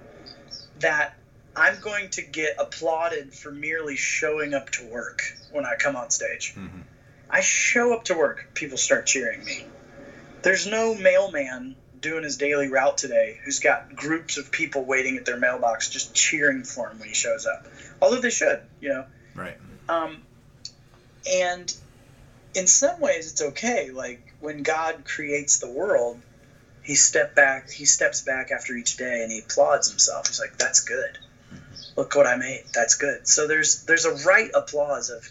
that 0.81 1.11
I'm 1.57 1.81
going 1.81 2.11
to 2.11 2.23
get 2.23 2.55
applauded 2.59 3.33
for 3.35 3.51
merely 3.51 3.97
showing 3.97 4.55
up 4.55 4.71
to 4.71 4.83
work 4.85 5.23
when 5.51 5.65
I 5.65 5.75
come 5.77 5.97
on 5.97 6.11
stage. 6.11 6.53
Mhm. 6.55 6.83
I 7.31 7.41
show 7.41 7.93
up 7.93 8.05
to 8.05 8.15
work, 8.15 8.47
people 8.55 8.77
start 8.77 9.07
cheering 9.07 9.45
me. 9.45 9.65
There's 10.43 10.67
no 10.67 10.95
mailman 10.95 11.75
doing 12.01 12.23
his 12.23 12.37
daily 12.37 12.69
route 12.69 12.97
today 12.97 13.41
who's 13.45 13.59
got 13.59 13.95
groups 13.97 14.37
of 14.37 14.51
people 14.53 14.85
waiting 14.85 15.17
at 15.17 15.25
their 15.25 15.37
mailbox 15.37 15.89
just 15.89 16.15
cheering 16.15 16.63
for 16.63 16.89
him 16.89 16.99
when 16.99 17.09
he 17.09 17.15
shows 17.15 17.45
up. 17.45 17.67
Although 18.01 18.21
they 18.21 18.31
should, 18.31 18.61
you 18.81 18.91
know. 18.91 19.05
right. 19.35 19.57
Um, 19.89 20.23
and 21.29 21.75
in 22.55 22.67
some 22.67 23.01
ways, 23.01 23.31
it's 23.33 23.43
okay. 23.43 23.91
Like 23.91 24.21
when 24.41 24.63
God 24.63 25.05
creates 25.05 25.59
the 25.59 25.69
world, 25.71 26.21
he 26.83 26.95
step 26.95 27.35
back. 27.35 27.71
He 27.71 27.85
steps 27.85 28.23
back 28.23 28.51
after 28.51 28.75
each 28.75 28.97
day 28.97 29.23
and 29.23 29.31
he 29.31 29.41
applauds 29.41 29.91
himself. 29.91 30.29
He's 30.29 30.41
like, 30.41 30.57
"That's 30.59 30.81
good. 30.81 31.19
Look 31.97 32.15
what 32.15 32.27
I 32.27 32.37
made. 32.37 32.65
That's 32.73 32.95
good." 32.95 33.27
So 33.27 33.47
there's 33.47 33.83
there's 33.85 34.05
a 34.05 34.13
right 34.27 34.51
applause 34.55 35.11
of, 35.11 35.31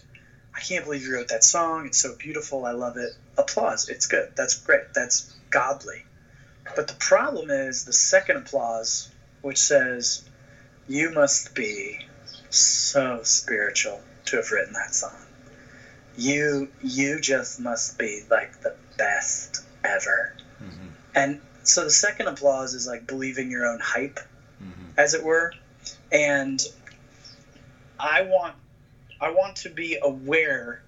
"I 0.54 0.60
can't 0.60 0.84
believe 0.84 1.02
you 1.02 1.14
wrote 1.14 1.28
that 1.28 1.44
song. 1.44 1.86
It's 1.86 1.98
so 1.98 2.14
beautiful. 2.14 2.64
I 2.64 2.72
love 2.72 2.96
it." 2.96 3.12
Applause. 3.36 3.88
It's 3.88 4.06
good. 4.06 4.30
That's 4.36 4.54
great. 4.54 4.92
That's 4.94 5.32
godly. 5.50 6.04
But 6.76 6.86
the 6.86 6.94
problem 6.94 7.50
is 7.50 7.84
the 7.84 7.92
second 7.92 8.36
applause, 8.36 9.08
which 9.42 9.58
says, 9.58 10.22
"You 10.86 11.10
must 11.10 11.54
be 11.54 12.06
so 12.50 13.22
spiritual 13.24 14.02
to 14.26 14.36
have 14.36 14.50
written 14.50 14.74
that 14.74 14.94
song. 14.94 15.27
You 16.18 16.68
you 16.82 17.20
just 17.20 17.60
must 17.60 17.96
be 17.96 18.24
like 18.28 18.60
the 18.60 18.74
best 18.96 19.62
ever." 19.84 20.32
Mhm. 20.60 20.90
And 21.14 21.38
so 21.62 21.84
the 21.84 21.90
second 21.90 22.26
applause 22.26 22.74
is 22.74 22.86
like 22.86 23.06
believing 23.06 23.50
your 23.50 23.66
own 23.66 23.78
hype, 23.78 24.18
Mhm. 24.62 24.92
as 24.96 25.14
it 25.14 25.22
were. 25.22 25.52
And 26.10 26.62
I 28.00 28.22
want 28.22 28.56
I 29.20 29.30
want 29.30 29.56
to 29.56 29.68
be 29.68 29.96
aware 30.00 30.80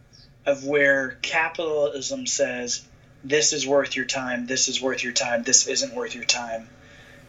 of 0.47 0.65
where 0.65 1.17
capitalism 1.23 2.27
says 2.27 2.81
this 3.25 3.53
is 3.53 3.67
worth 3.67 3.97
your 3.97 4.05
time, 4.05 4.47
this 4.47 4.69
is 4.69 4.81
worth 4.81 5.03
your 5.03 5.13
time, 5.13 5.43
this 5.43 5.67
isn't 5.67 5.95
worth 5.95 6.15
your 6.15 6.25
time. 6.25 6.69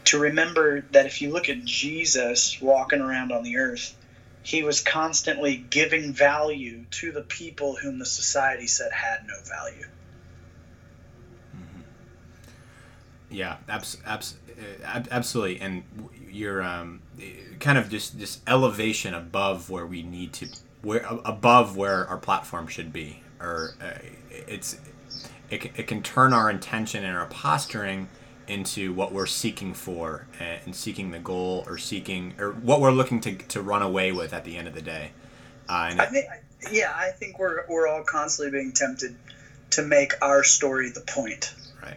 To 0.06 0.18
remember 0.18 0.80
that 0.90 1.06
if 1.06 1.20
you 1.20 1.30
look 1.30 1.48
at 1.48 1.64
Jesus 1.64 2.60
walking 2.60 3.00
around 3.00 3.30
on 3.32 3.42
the 3.42 3.58
earth, 3.58 3.94
he 4.42 4.62
was 4.62 4.80
constantly 4.80 5.56
giving 5.56 6.12
value 6.12 6.84
to 6.90 7.12
the 7.12 7.22
people 7.22 7.76
whom 7.76 7.98
the 7.98 8.06
society 8.06 8.66
said 8.66 8.92
had 8.92 9.26
no 9.26 9.34
value. 9.44 9.86
Yeah, 13.30 13.56
abs- 13.68 13.98
abs- 14.04 14.36
uh, 14.50 14.84
ab- 14.84 15.08
absolutely. 15.10 15.60
And 15.60 15.84
you're 16.30 16.62
um, 16.62 17.00
kind 17.60 17.78
of 17.78 17.88
just 17.88 18.18
this 18.18 18.40
elevation 18.46 19.14
above 19.14 19.70
where 19.70 19.86
we 19.86 20.02
need 20.02 20.32
to, 20.34 20.48
where 20.82 21.06
above 21.24 21.76
where 21.76 22.06
our 22.08 22.18
platform 22.18 22.66
should 22.66 22.92
be, 22.92 23.22
or 23.40 23.74
uh, 23.80 23.98
it's 24.30 24.76
it, 25.50 25.66
it 25.76 25.86
can 25.86 26.02
turn 26.02 26.32
our 26.32 26.50
intention 26.50 27.04
and 27.04 27.16
our 27.16 27.26
posturing 27.26 28.08
into 28.48 28.92
what 28.92 29.12
we're 29.12 29.26
seeking 29.26 29.74
for 29.74 30.26
and, 30.40 30.74
seeking 30.74 31.10
the 31.10 31.18
goal 31.18 31.64
or 31.66 31.78
seeking 31.78 32.34
or 32.38 32.52
what 32.52 32.80
we're 32.80 32.90
looking 32.92 33.20
to, 33.20 33.34
to 33.36 33.62
run 33.62 33.82
away 33.82 34.12
with 34.12 34.32
at 34.32 34.44
the 34.44 34.56
end 34.56 34.68
of 34.68 34.74
the 34.74 34.82
day. 34.82 35.12
Uh, 35.68 35.88
and 35.90 36.00
I 36.00 36.06
think, 36.06 36.26
yeah, 36.70 36.92
I 36.94 37.10
think 37.10 37.38
we're 37.38 37.64
we're 37.68 37.88
all 37.88 38.02
constantly 38.04 38.58
being 38.58 38.72
tempted 38.72 39.16
to 39.70 39.82
make 39.82 40.12
our 40.20 40.44
story 40.44 40.90
the 40.90 41.00
point. 41.00 41.54
Right. 41.82 41.96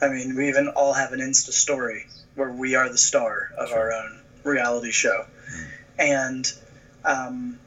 I 0.00 0.08
mean, 0.08 0.36
we 0.36 0.48
even 0.48 0.68
all 0.68 0.92
have 0.92 1.12
an 1.12 1.20
Insta 1.20 1.50
story 1.52 2.06
where 2.34 2.50
we 2.50 2.74
are 2.74 2.88
the 2.88 2.98
star 2.98 3.50
of 3.58 3.68
Sure. 3.68 3.78
our 3.78 3.92
own 3.92 4.20
reality 4.44 4.90
show, 4.90 5.24
and 5.98 6.50
um, 7.04 7.58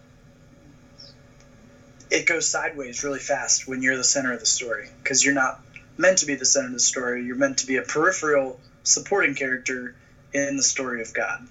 it 2.09 2.25
goes 2.25 2.47
sideways 2.47 3.03
really 3.03 3.19
fast 3.19 3.67
when 3.67 3.81
you're 3.81 3.97
the 3.97 4.03
center 4.03 4.33
of 4.33 4.39
the 4.39 4.45
story 4.45 4.89
because 5.03 5.23
you're 5.25 5.33
not 5.33 5.61
meant 5.97 6.19
to 6.19 6.25
be 6.25 6.35
the 6.35 6.45
center 6.45 6.67
of 6.67 6.73
the 6.73 6.79
story. 6.79 7.23
You're 7.25 7.35
meant 7.35 7.59
to 7.59 7.67
be 7.67 7.77
a 7.77 7.81
peripheral 7.81 8.59
supporting 8.83 9.35
character 9.35 9.95
in 10.33 10.57
the 10.57 10.63
story 10.63 11.01
of 11.01 11.13
God. 11.13 11.47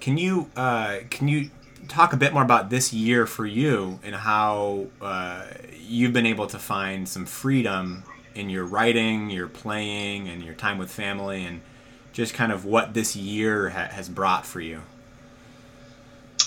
Can 0.00 0.18
you 0.18 0.50
uh, 0.54 0.98
can 1.08 1.28
you 1.28 1.50
talk 1.88 2.12
a 2.12 2.16
bit 2.16 2.32
more 2.32 2.42
about 2.42 2.68
this 2.68 2.92
year 2.92 3.26
for 3.26 3.46
you 3.46 3.98
and 4.02 4.14
how 4.14 4.86
uh, 5.00 5.44
you've 5.80 6.12
been 6.12 6.26
able 6.26 6.46
to 6.48 6.58
find 6.58 7.08
some 7.08 7.24
freedom 7.24 8.02
in 8.34 8.50
your 8.50 8.64
writing, 8.64 9.30
your 9.30 9.48
playing, 9.48 10.28
and 10.28 10.42
your 10.42 10.54
time 10.54 10.76
with 10.76 10.90
family, 10.90 11.44
and 11.44 11.62
just 12.12 12.34
kind 12.34 12.52
of 12.52 12.64
what 12.64 12.92
this 12.92 13.16
year 13.16 13.70
ha- 13.70 13.88
has 13.92 14.08
brought 14.08 14.44
for 14.44 14.60
you? 14.60 14.82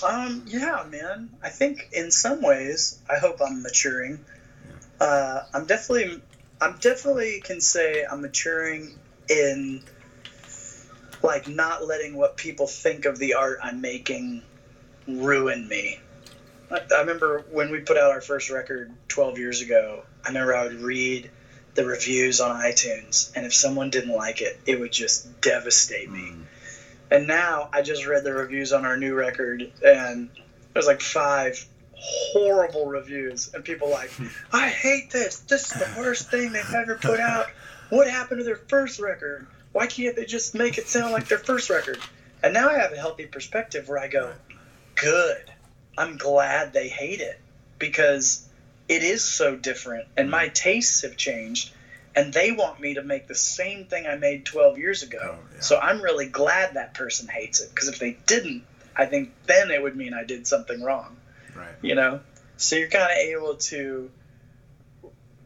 Um, 0.06 0.44
yeah, 0.46 0.84
man. 0.88 1.30
I 1.42 1.48
think 1.48 1.88
in 1.92 2.10
some 2.10 2.42
ways, 2.42 3.00
I 3.10 3.18
hope 3.18 3.38
I'm 3.44 3.62
maturing. 3.62 4.24
Uh, 5.00 5.42
I'm 5.54 5.66
definitely, 5.66 6.20
I'm 6.60 6.76
definitely 6.78 7.40
can 7.40 7.60
say 7.60 8.04
I'm 8.04 8.20
maturing 8.22 8.98
in 9.28 9.82
like 11.22 11.48
not 11.48 11.84
letting 11.84 12.16
what 12.16 12.36
people 12.36 12.66
think 12.66 13.04
of 13.04 13.18
the 13.18 13.34
art 13.34 13.58
I'm 13.62 13.80
making 13.80 14.42
ruin 15.06 15.68
me. 15.68 15.98
I, 16.70 16.80
I 16.94 17.00
remember 17.00 17.44
when 17.50 17.70
we 17.70 17.80
put 17.80 17.96
out 17.96 18.10
our 18.10 18.20
first 18.20 18.50
record 18.50 18.92
12 19.08 19.38
years 19.38 19.60
ago. 19.60 20.04
I 20.24 20.28
remember 20.28 20.54
I 20.54 20.64
would 20.64 20.80
read 20.80 21.30
the 21.74 21.84
reviews 21.84 22.40
on 22.40 22.54
iTunes, 22.60 23.30
and 23.36 23.46
if 23.46 23.54
someone 23.54 23.90
didn't 23.90 24.14
like 24.14 24.40
it, 24.40 24.58
it 24.66 24.80
would 24.80 24.92
just 24.92 25.40
devastate 25.40 26.10
me. 26.10 26.30
Mm. 26.32 26.44
And 27.10 27.26
now 27.26 27.70
I 27.72 27.82
just 27.82 28.06
read 28.06 28.24
the 28.24 28.32
reviews 28.32 28.72
on 28.72 28.84
our 28.84 28.96
new 28.96 29.14
record, 29.14 29.70
and 29.84 30.28
there's 30.72 30.86
like 30.86 31.00
five 31.00 31.64
horrible 32.00 32.86
reviews, 32.86 33.52
and 33.54 33.64
people 33.64 33.90
like, 33.90 34.10
I 34.52 34.68
hate 34.68 35.10
this. 35.10 35.40
This 35.40 35.72
is 35.72 35.78
the 35.78 35.94
worst 36.00 36.30
thing 36.30 36.52
they've 36.52 36.74
ever 36.74 36.96
put 36.96 37.20
out. 37.20 37.46
What 37.90 38.08
happened 38.08 38.40
to 38.40 38.44
their 38.44 38.56
first 38.56 39.00
record? 39.00 39.46
Why 39.72 39.86
can't 39.86 40.16
they 40.16 40.24
just 40.24 40.54
make 40.54 40.78
it 40.78 40.88
sound 40.88 41.12
like 41.12 41.28
their 41.28 41.38
first 41.38 41.70
record? 41.70 41.98
And 42.42 42.54
now 42.54 42.68
I 42.68 42.78
have 42.78 42.92
a 42.92 42.96
healthy 42.96 43.26
perspective 43.26 43.88
where 43.88 43.98
I 43.98 44.08
go, 44.08 44.32
good. 44.94 45.50
I'm 45.96 46.16
glad 46.16 46.72
they 46.72 46.88
hate 46.88 47.20
it 47.20 47.40
because 47.78 48.46
it 48.88 49.02
is 49.02 49.24
so 49.24 49.56
different, 49.56 50.06
and 50.16 50.30
my 50.30 50.48
tastes 50.48 51.02
have 51.02 51.16
changed. 51.16 51.72
And 52.16 52.32
they 52.32 52.50
want 52.50 52.80
me 52.80 52.94
to 52.94 53.02
make 53.02 53.28
the 53.28 53.34
same 53.34 53.84
thing 53.84 54.06
I 54.06 54.16
made 54.16 54.44
12 54.44 54.78
years 54.78 55.02
ago. 55.04 55.18
Oh, 55.22 55.38
yeah. 55.54 55.60
So 55.60 55.78
I'm 55.78 56.02
really 56.02 56.26
glad 56.26 56.74
that 56.74 56.94
person 56.94 57.28
hates 57.28 57.60
it 57.60 57.70
because 57.70 57.88
if 57.88 58.00
they 58.00 58.16
didn't, 58.26 58.64
I 58.96 59.06
think 59.06 59.32
then 59.46 59.70
it 59.70 59.80
would 59.80 59.94
mean 59.94 60.14
I 60.14 60.24
did 60.24 60.46
something 60.46 60.82
wrong, 60.82 61.16
Right. 61.58 61.74
you 61.82 61.94
know? 61.94 62.20
So 62.56 62.76
you're 62.76 62.88
kind 62.88 63.10
of 63.10 63.18
able 63.18 63.54
to 63.56 64.10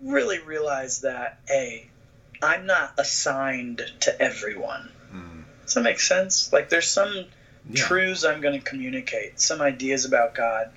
really 0.03 0.39
realize 0.39 1.01
that, 1.03 1.39
A, 1.51 1.89
I'm 2.43 2.67
not 2.67 2.93
assigned 2.99 3.83
to 4.01 4.21
everyone. 4.21 4.91
Mm. 5.13 5.45
Does 5.65 5.75
that 5.75 5.83
make 5.83 6.01
sense? 6.01 6.53
Like 6.53 6.69
there's 6.69 6.89
some 6.89 7.27
Yeah. 7.71 7.85
truths 7.87 8.25
I'm 8.25 8.41
going 8.41 8.59
to 8.59 8.65
communicate, 8.65 9.41
some 9.41 9.61
ideas 9.63 10.05
about 10.05 10.35
God 10.35 10.71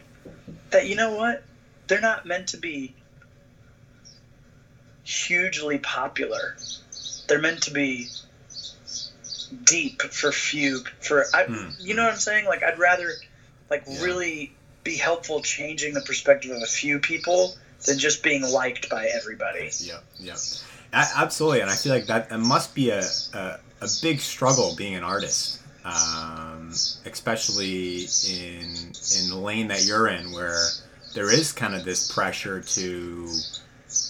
that, 0.72 0.86
you 0.86 0.96
know 0.96 1.12
what? 1.16 1.42
They're 1.88 2.00
not 2.02 2.26
meant 2.26 2.50
to 2.50 2.58
be 2.58 2.94
hugely 5.04 5.78
popular. 5.80 6.56
They're 7.28 7.40
meant 7.40 7.64
to 7.64 7.72
be 7.72 8.08
deep 9.64 10.02
for 10.02 10.32
few 10.32 10.84
for 11.02 11.26
I 11.34 11.44
Hmm. 11.44 11.70
you 11.80 11.94
know 11.94 12.04
what 12.04 12.14
I'm 12.14 12.20
saying? 12.20 12.46
Like 12.46 12.64
I'd 12.64 12.78
rather 12.80 13.12
like 13.70 13.84
Yeah. 13.88 14.04
really 14.04 14.52
be 14.86 14.96
helpful 14.96 15.42
changing 15.42 15.94
the 15.94 16.02
perspective 16.02 16.52
of 16.52 16.62
a 16.62 16.68
few 16.68 17.00
people 17.00 17.56
than 17.86 17.98
just 18.00 18.24
being 18.24 18.44
liked 18.44 18.90
by 18.90 19.08
everybody. 19.08 19.70
Yeah, 19.80 20.00
yeah, 20.18 20.38
absolutely. 20.94 21.60
And 21.60 21.70
I 21.70 21.74
feel 21.74 21.94
like 21.94 22.06
that 22.06 22.32
must 22.40 22.74
be 22.74 22.92
a, 22.92 23.04
a, 23.34 23.60
a 23.82 23.88
big 24.02 24.22
struggle 24.22 24.74
being 24.78 24.96
an 24.96 25.04
artist, 25.04 25.60
um, 25.84 26.70
especially 27.06 28.08
in 28.30 28.94
in 29.18 29.30
the 29.30 29.38
lane 29.38 29.68
that 29.68 29.84
you're 29.84 30.08
in, 30.08 30.32
where 30.32 30.62
there 31.14 31.32
is 31.32 31.52
kind 31.52 31.76
of 31.76 31.84
this 31.84 32.12
pressure 32.14 32.62
to 32.62 33.30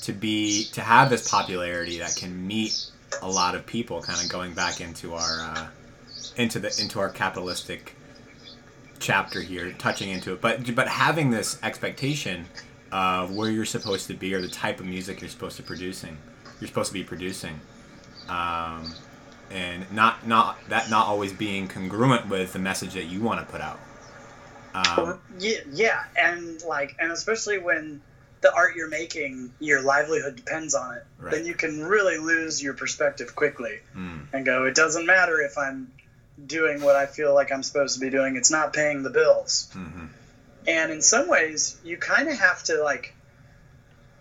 to 0.02 0.14
be 0.14 0.66
to 0.74 0.82
have 0.82 1.10
this 1.10 1.28
popularity 1.28 2.00
that 2.00 2.16
can 2.16 2.46
meet 2.46 2.86
a 3.22 3.30
lot 3.30 3.56
of 3.56 3.66
people. 3.66 4.02
Kind 4.02 4.22
of 4.22 4.30
going 4.30 4.54
back 4.54 4.82
into 4.82 5.14
our 5.14 5.42
uh, 5.42 5.68
into 6.36 6.60
the 6.60 6.78
into 6.82 7.00
our 7.00 7.10
capitalistic 7.10 7.96
chapter 9.00 9.42
here, 9.42 9.72
touching 9.74 10.10
into 10.10 10.34
it, 10.34 10.42
but 10.42 10.74
but 10.76 10.88
having 10.88 11.32
this 11.32 11.60
expectation 11.64 12.46
of 12.92 13.36
where 13.36 13.50
you're 13.50 13.66
supposed 13.66 14.08
to 14.08 14.14
be 14.14 14.34
or 14.34 14.42
the 14.42 14.48
type 14.48 14.80
of 14.80 14.86
music 14.86 15.22
you're 15.22 15.30
supposed 15.30 15.58
to 15.58 15.64
producing, 15.64 16.18
you're 16.60 16.68
supposed 16.68 16.90
to 16.90 16.94
be 16.94 17.04
producing, 17.04 17.60
um, 18.30 18.94
and 19.52 19.92
not 19.92 20.26
not 20.28 20.58
that 20.70 20.90
not 20.90 21.08
always 21.08 21.34
being 21.34 21.68
congruent 21.68 22.28
with 22.30 22.54
the 22.54 22.60
message 22.60 22.94
that 22.94 23.06
you 23.06 23.22
want 23.22 23.40
to 23.40 23.52
put 23.52 23.62
out. 23.62 23.80
Um, 24.74 25.20
yeah, 25.40 25.60
yeah, 25.72 26.04
and 26.18 26.62
like, 26.64 26.96
and 27.00 27.12
especially 27.12 27.60
when 27.60 28.02
the 28.42 28.54
art 28.54 28.76
you're 28.76 28.90
making, 28.90 29.54
your 29.60 29.82
livelihood 29.82 30.36
depends 30.36 30.76
on 30.76 30.96
it, 30.96 31.04
Right. 31.18 31.32
then 31.32 31.46
you 31.46 31.54
can 31.56 31.84
really 31.84 32.18
lose 32.18 32.62
your 32.62 32.74
perspective 32.74 33.36
quickly 33.36 33.80
mm, 33.96 34.20
and 34.34 34.46
go, 34.46 34.66
it 34.66 34.76
doesn't 34.76 35.06
matter 35.06 35.40
if 35.42 35.58
I'm 35.58 35.92
doing 36.44 36.82
what 36.82 36.96
I 36.96 37.06
feel 37.06 37.34
like 37.34 37.52
I'm 37.52 37.64
supposed 37.64 37.96
to 37.96 38.00
be 38.00 38.10
doing. 38.10 38.36
It's 38.36 38.52
not 38.52 38.74
paying 38.74 39.04
the 39.04 39.10
bills. 39.10 39.68
mhm, 39.74 40.10
And 40.68 40.92
in 40.92 41.02
some 41.02 41.28
ways, 41.28 41.76
you 41.84 41.98
kind 41.98 42.28
of 42.28 42.38
have 42.38 42.64
to 42.64 42.82
like, 42.82 43.14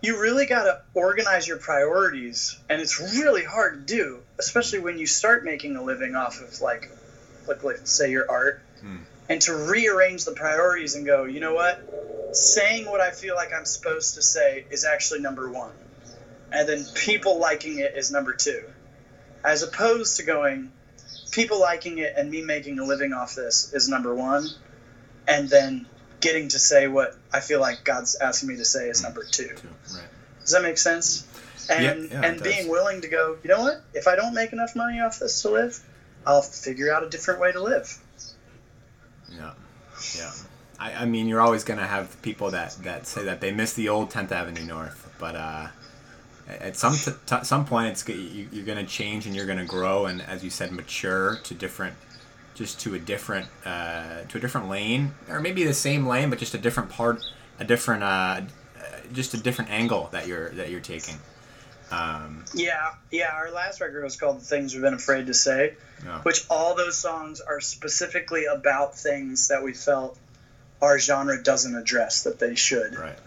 you 0.01 0.19
really 0.19 0.45
got 0.45 0.63
to 0.63 0.81
organize 0.93 1.47
your 1.47 1.57
priorities, 1.57 2.55
and 2.69 2.79
it's 2.81 2.99
really 2.99 3.43
hard 3.43 3.87
to 3.87 3.93
do, 3.95 4.19
especially 4.37 4.79
when 4.79 4.97
you 4.99 5.07
start 5.07 5.43
making 5.43 5.75
a 5.75 5.83
living 5.83 6.15
off 6.15 6.39
of 6.41 6.61
like, 6.61 6.89
like 7.47 7.63
let's 7.63 7.91
say 7.91 8.11
your 8.11 8.29
art, 8.29 8.61
Hmm. 8.81 8.97
and 9.29 9.41
to 9.41 9.53
rearrange 9.55 10.25
the 10.25 10.33
priorities 10.33 10.95
and 10.95 11.05
go, 11.05 11.23
you 11.23 11.39
know 11.39 11.53
what, 11.53 11.79
saying 12.35 12.85
what 12.85 13.01
I 13.01 13.11
feel 13.11 13.33
like 13.35 13.51
I'm 13.53 13.65
supposed 13.65 14.13
to 14.15 14.21
say 14.21 14.65
is 14.69 14.85
actually 14.85 15.21
number 15.21 15.49
one, 15.49 15.71
and 16.51 16.67
then 16.69 16.85
people 16.93 17.39
liking 17.39 17.79
it 17.79 17.95
is 17.95 18.11
number 18.11 18.33
two, 18.33 18.63
as 19.43 19.63
opposed 19.63 20.17
to 20.17 20.23
going, 20.23 20.71
people 21.35 21.59
liking 21.59 21.97
it 21.99 22.13
and 22.15 22.31
me 22.31 22.41
making 22.41 22.79
a 22.79 22.83
living 22.83 23.13
off 23.13 23.35
this 23.35 23.73
is 23.73 23.89
number 23.89 24.15
one, 24.15 24.47
and 25.27 25.49
then 25.49 25.85
getting 26.21 26.47
to 26.47 26.57
say 26.57 26.87
what 26.87 27.15
I 27.31 27.41
feel 27.41 27.59
like 27.59 27.83
God's 27.83 28.15
asking 28.15 28.49
me 28.49 28.55
to 28.55 28.65
say 28.65 28.87
is 28.89 29.03
number 29.03 29.23
two. 29.23 29.49
right. 29.49 30.07
Does 30.41 30.51
that 30.51 30.63
make 30.63 30.77
sense? 30.77 31.27
And 31.69 32.09
Yeah, 32.09 32.21
yeah, 32.21 32.25
and 32.25 32.41
being 32.41 32.69
willing 32.69 33.01
to 33.01 33.07
go, 33.07 33.37
you 33.43 33.49
know 33.49 33.61
what? 33.61 33.81
If 33.93 34.07
I 34.07 34.15
don't 34.15 34.33
make 34.33 34.53
enough 34.53 34.75
money 34.75 35.01
off 35.01 35.19
this 35.19 35.41
to 35.41 35.49
live, 35.49 35.83
I'll 36.25 36.41
figure 36.41 36.93
out 36.93 37.03
a 37.03 37.09
different 37.09 37.41
way 37.41 37.51
to 37.51 37.61
live. 37.61 37.99
Yeah, 39.29 39.53
yeah. 40.15 40.31
I, 40.79 40.93
I 40.93 41.05
mean, 41.05 41.27
you're 41.27 41.41
always 41.41 41.63
gonna 41.63 41.87
have 41.87 42.21
people 42.21 42.51
that, 42.51 42.77
that 42.83 43.07
say 43.07 43.23
that 43.25 43.41
they 43.41 43.51
miss 43.51 43.73
the 43.73 43.89
old 43.89 44.09
10th 44.09 44.31
Avenue 44.31 44.63
North, 44.63 45.13
but 45.19 45.35
uh, 45.35 45.67
at 46.47 46.75
some 46.75 46.93
t- 46.93 47.11
t- 47.25 47.43
some 47.43 47.65
point, 47.65 47.87
it's 47.87 48.07
you, 48.07 48.47
you're 48.51 48.65
gonna 48.65 48.85
change 48.85 49.25
and 49.25 49.35
you're 49.35 49.47
gonna 49.47 49.65
grow, 49.65 50.05
and 50.05 50.21
as 50.21 50.43
you 50.43 50.49
said, 50.49 50.71
mature 50.71 51.37
to 51.43 51.53
different, 51.53 51.95
just 52.53 52.79
to 52.81 52.93
a 52.95 52.99
different 52.99 53.47
uh, 53.65 54.21
to 54.29 54.37
a 54.37 54.41
different 54.41 54.69
lane, 54.69 55.13
or 55.29 55.39
maybe 55.39 55.63
the 55.63 55.73
same 55.73 56.05
lane, 56.05 56.29
but 56.29 56.39
just 56.39 56.53
a 56.53 56.59
different 56.59 56.89
part, 56.89 57.25
a 57.59 57.65
different 57.65 58.03
uh, 58.03 58.05
uh, 58.05 58.41
just 59.11 59.33
a 59.33 59.37
different 59.37 59.71
angle 59.71 60.09
that 60.11 60.27
you're 60.27 60.49
that 60.49 60.69
you're 60.69 60.81
taking. 60.81 61.15
Um, 61.91 62.45
Yeah, 62.53 62.93
yeah. 63.11 63.31
Our 63.33 63.51
last 63.51 63.81
record 63.81 64.03
was 64.03 64.15
called 64.15 64.39
"The 64.39 64.45
Things 64.45 64.73
We've 64.73 64.83
Been 64.83 64.93
Afraid 64.93 65.27
to 65.27 65.33
Say," 65.33 65.73
yeah. 66.03 66.21
which 66.21 66.45
all 66.49 66.75
those 66.75 66.97
songs 66.97 67.41
are 67.41 67.61
specifically 67.61 68.45
about 68.45 68.97
things 68.97 69.47
that 69.47 69.63
we 69.63 69.73
felt 69.73 70.17
our 70.81 70.99
genre 70.99 71.41
doesn't 71.41 71.75
address 71.75 72.23
that 72.23 72.39
they 72.39 72.55
should. 72.55 72.97
Right. 72.97 73.17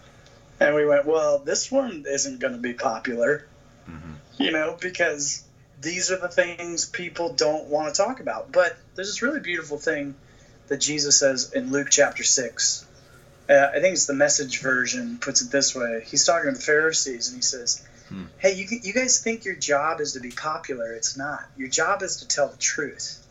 And 0.59 0.75
we 0.75 0.85
went, 0.85 1.05
well, 1.05 1.39
this 1.39 1.71
one 1.71 2.05
isn't 2.07 2.39
going 2.39 2.53
to 2.53 2.59
be 2.59 2.73
popular, 2.73 3.45
hmm 3.85 4.13
you 4.37 4.51
know, 4.51 4.77
because 4.79 5.43
these 5.81 6.11
are 6.11 6.17
the 6.17 6.29
things 6.29 6.85
people 6.85 7.33
don't 7.33 7.67
want 7.67 7.93
to 7.93 8.01
talk 8.01 8.21
about. 8.21 8.53
But 8.53 8.77
there's 8.95 9.09
this 9.09 9.21
really 9.21 9.41
beautiful 9.41 9.77
thing 9.77 10.15
that 10.69 10.77
Jesus 10.77 11.17
says 11.19 11.51
in 11.51 11.71
Luke 11.71 11.87
chapter 11.89 12.23
6. 12.23 12.85
Uh, 13.49 13.53
I 13.73 13.81
think 13.81 13.93
it's 13.93 14.05
the 14.05 14.13
message 14.13 14.61
version 14.61 15.17
puts 15.17 15.41
it 15.41 15.51
this 15.51 15.75
way. 15.75 16.05
He's 16.05 16.25
talking 16.25 16.53
to 16.53 16.57
the 16.57 16.63
Pharisees 16.63 17.27
and 17.29 17.37
he 17.37 17.41
says, 17.41 17.83
Hmm. 18.09 18.25
Hey, 18.39 18.53
you, 18.53 18.65
you 18.81 18.93
guys 18.93 19.19
think 19.21 19.45
your 19.45 19.55
job 19.55 20.01
is 20.01 20.13
to 20.13 20.19
be 20.19 20.31
popular. 20.31 20.93
It's 20.93 21.15
not. 21.15 21.45
Your 21.57 21.67
job 21.69 22.01
is 22.01 22.17
to 22.17 22.27
tell 22.27 22.47
the 22.47 22.57
truth. 22.57 23.25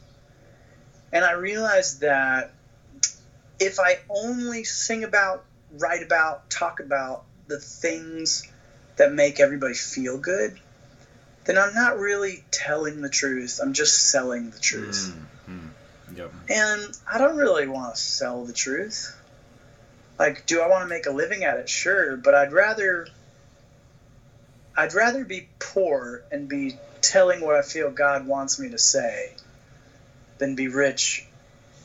And 1.13 1.25
I 1.25 1.33
realized 1.33 2.03
that 2.03 2.53
if 3.59 3.81
I 3.81 3.99
only 4.09 4.63
sing 4.65 5.03
about, 5.05 5.45
write 5.73 6.03
about, 6.03 6.49
talk 6.51 6.81
about 6.81 7.25
the 7.47 7.59
things 7.59 8.47
that 8.97 9.13
make 9.13 9.41
everybody 9.41 9.75
feel 9.75 10.19
good, 10.19 10.59
then 11.45 11.57
I'm 11.59 11.75
not 11.75 11.99
really 11.99 12.45
telling 12.51 13.01
the 13.01 13.09
truth. 13.09 13.61
I'm 13.63 13.73
just 13.73 14.11
selling 14.11 14.51
the 14.51 14.59
truth. 14.59 15.15
Mm, 15.49 15.55
mm. 15.55 16.17
Yep. 16.17 16.33
And 16.49 16.99
I 17.11 17.19
don't 17.19 17.37
really 17.37 17.67
want 17.67 17.95
to 17.95 18.01
sell 18.01 18.45
the 18.45 18.53
truth. 18.53 19.15
Like, 20.19 20.47
do 20.47 20.61
I 20.61 20.69
want 20.69 20.83
to 20.83 20.89
make 20.89 21.07
a 21.07 21.11
living 21.11 21.45
at 21.45 21.59
it? 21.59 21.69
Sure, 21.69 22.17
but 22.17 22.35
I'd 22.35 22.53
rather 22.53 23.07
I'd 24.77 24.95
rather 24.95 25.25
be 25.25 25.49
poor 25.59 26.23
and 26.31 26.49
be 26.49 26.77
telling 27.01 27.41
what 27.41 27.57
I 27.57 27.63
feel 27.63 27.91
God 27.91 28.27
wants 28.27 28.59
me 28.59 28.71
to 28.71 28.79
say 28.79 29.33
than 30.39 30.55
be 30.55 30.69
rich 30.69 31.25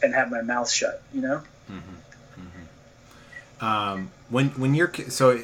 and 0.02 0.13
have 0.13 0.30
my 0.30 0.41
mouth 0.41 0.69
shut, 0.69 1.02
you 1.13 1.22
know? 1.22 1.41
Um, 3.63 4.12
when 4.30 4.49
when 4.49 4.76
you're 4.76 4.93
so 5.08 5.39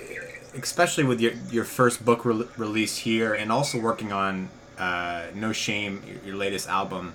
especially 0.54 1.06
with 1.06 1.22
your 1.22 1.32
your 1.50 1.64
first 1.64 2.04
book 2.04 2.26
re- 2.26 2.48
release 2.58 2.98
here 2.98 3.34
and 3.34 3.52
also 3.52 3.80
working 3.80 4.12
on 4.12 4.50
uh, 4.78 5.24
no 5.34 5.54
shame 5.54 6.04
your, 6.06 6.18
your 6.26 6.36
latest 6.36 6.68
album 6.68 7.14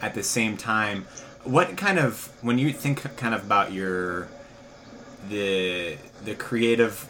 at 0.00 0.14
the 0.14 0.22
same 0.22 0.56
time 0.56 1.06
what 1.42 1.76
kind 1.76 1.98
of 1.98 2.32
when 2.40 2.58
you 2.58 2.72
think 2.72 3.02
kind 3.16 3.34
of 3.34 3.44
about 3.44 3.72
your 3.72 4.28
the 5.28 5.96
the 6.24 6.34
creative 6.36 7.08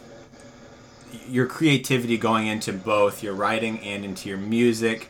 your 1.29 1.45
creativity 1.45 2.17
going 2.17 2.47
into 2.47 2.73
both 2.73 3.21
your 3.21 3.33
writing 3.33 3.79
and 3.79 4.03
into 4.03 4.27
your 4.27 4.39
music 4.39 5.09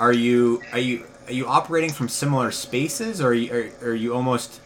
are 0.00 0.12
you 0.12 0.60
are 0.72 0.78
you 0.78 1.06
are 1.26 1.32
you 1.32 1.46
operating 1.46 1.90
from 1.90 2.08
similar 2.08 2.50
spaces 2.50 3.20
or 3.20 3.28
are 3.28 3.34
you, 3.34 3.52
are, 3.52 3.90
are 3.90 3.94
you 3.94 4.14
almost 4.14 4.60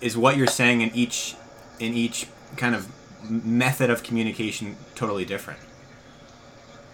is 0.00 0.16
what 0.16 0.36
you're 0.36 0.46
saying 0.46 0.80
in 0.80 0.94
each 0.94 1.34
in 1.78 1.94
each 1.94 2.26
kind 2.56 2.74
of 2.74 2.88
method 3.30 3.90
of 3.90 4.02
communication 4.02 4.76
totally 4.94 5.24
different 5.24 5.60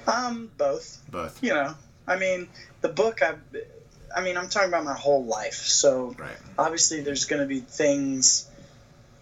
Um, 0.06 0.50
both. 0.58 1.02
both 1.10 1.42
You 1.42 1.50
know, 1.50 1.74
I 2.06 2.16
mean, 2.18 2.48
the 2.80 2.88
book. 2.88 3.22
I, 3.22 3.34
I 4.14 4.22
mean, 4.22 4.36
I'm 4.36 4.48
talking 4.48 4.68
about 4.68 4.84
my 4.84 4.94
whole 4.94 5.24
life. 5.24 5.54
So 5.54 6.14
right 6.18 6.36
obviously, 6.58 7.00
there's 7.02 7.24
going 7.24 7.42
to 7.42 7.46
be 7.46 7.60
things 7.60 8.48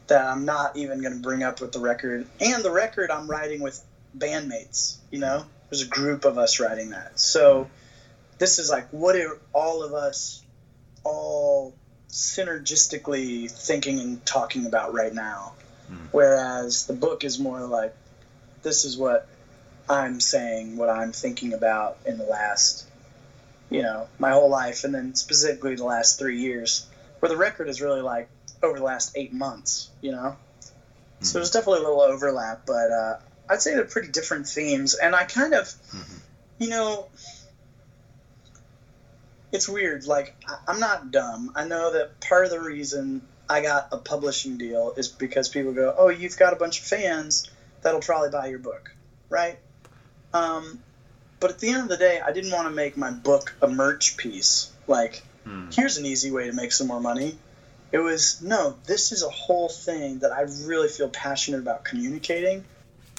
that 0.06 0.24
I'm 0.24 0.44
not 0.44 0.76
even 0.76 1.00
going 1.00 1.14
to 1.14 1.20
bring 1.20 1.42
up 1.42 1.60
with 1.60 1.72
the 1.72 1.80
record. 1.80 2.26
And 2.40 2.62
the 2.62 2.70
record 2.70 3.10
I'm 3.10 3.26
writing 3.26 3.62
with 3.62 3.82
bandmates. 4.16 4.96
You 5.10 5.20
know, 5.20 5.46
there's 5.70 5.82
a 5.82 5.88
group 5.88 6.24
of 6.24 6.36
us 6.38 6.60
writing 6.60 6.90
that. 6.90 7.18
So 7.18 7.68
this 8.38 8.58
is 8.58 8.68
like, 8.70 8.88
what 8.90 9.16
are 9.16 9.38
all 9.52 9.82
of 9.82 9.94
us 9.94 10.42
all 11.02 11.74
synergistically 12.14 13.50
thinking 13.50 13.98
and 13.98 14.24
talking 14.24 14.66
about 14.66 14.94
right 14.94 15.12
now? 15.12 15.52
Hmm. 15.88 16.06
Whereas 16.12 16.86
the 16.86 16.92
book 16.92 17.24
is 17.24 17.38
more 17.38 17.60
like, 17.66 17.92
this 18.62 18.84
is 18.84 18.96
what 18.96 19.26
I'm 19.88 20.20
saying, 20.20 20.76
what 20.76 20.88
I'm 20.88 21.12
thinking 21.12 21.52
about 21.52 21.98
in 22.06 22.16
the 22.16 22.24
last, 22.24 22.86
you 23.68 23.82
know, 23.82 24.08
my 24.18 24.30
whole 24.30 24.48
life, 24.48 24.84
and 24.84 24.94
then 24.94 25.14
specifically 25.14 25.74
the 25.74 25.84
last 25.84 26.18
three 26.18 26.40
years, 26.40 26.86
where 27.18 27.28
the 27.28 27.36
record 27.36 27.68
is 27.68 27.82
really 27.82 28.00
like 28.00 28.28
over 28.62 28.78
the 28.78 28.84
last 28.84 29.12
eight 29.16 29.32
months, 29.32 29.90
you 30.00 30.12
know? 30.12 30.36
So 31.20 31.34
there's 31.34 31.50
definitely 31.50 31.80
a 31.80 31.82
little 31.82 32.02
overlap, 32.02 32.62
but 32.66 32.90
uh, 32.90 33.16
I'd 33.48 33.60
say 33.60 33.74
they're 33.74 33.84
pretty 33.84 34.08
different 34.08 34.46
themes. 34.46 34.94
And 34.94 35.14
I 35.14 35.24
kind 35.24 35.54
of, 35.54 35.66
Mhm. 35.92 36.20
you 36.58 36.68
know, 36.68 37.08
it's 39.54 39.68
weird. 39.68 40.04
Like, 40.06 40.34
I- 40.48 40.58
I'm 40.68 40.80
not 40.80 41.12
dumb. 41.12 41.52
I 41.54 41.64
know 41.64 41.92
that 41.92 42.20
part 42.20 42.44
of 42.44 42.50
the 42.50 42.60
reason 42.60 43.22
I 43.48 43.62
got 43.62 43.88
a 43.92 43.98
publishing 43.98 44.58
deal 44.58 44.92
is 44.96 45.06
because 45.08 45.48
people 45.48 45.72
go, 45.72 45.94
oh, 45.96 46.08
you've 46.08 46.36
got 46.36 46.52
a 46.52 46.56
bunch 46.56 46.80
of 46.80 46.86
fans 46.86 47.48
that'll 47.82 48.00
probably 48.00 48.30
buy 48.30 48.48
your 48.48 48.58
book, 48.58 48.90
right? 49.28 49.58
Um, 50.32 50.82
but 51.38 51.50
at 51.50 51.58
the 51.60 51.68
end 51.68 51.82
of 51.82 51.88
the 51.88 51.96
day, 51.96 52.20
I 52.20 52.32
didn't 52.32 52.50
want 52.50 52.66
to 52.66 52.74
make 52.74 52.96
my 52.96 53.12
book 53.12 53.54
a 53.62 53.68
merch 53.68 54.16
piece. 54.16 54.70
Like, 54.88 55.22
Hmm. 55.44 55.70
here's 55.70 55.98
an 55.98 56.06
easy 56.06 56.30
way 56.30 56.46
to 56.46 56.52
make 56.52 56.72
some 56.72 56.86
more 56.88 57.00
money. 57.00 57.38
It 57.92 57.98
was, 57.98 58.40
no, 58.42 58.76
this 58.86 59.12
is 59.12 59.22
a 59.22 59.28
whole 59.28 59.68
thing 59.68 60.18
that 60.20 60.32
I 60.32 60.40
really 60.66 60.88
feel 60.88 61.10
passionate 61.10 61.58
about 61.58 61.84
communicating. 61.84 62.64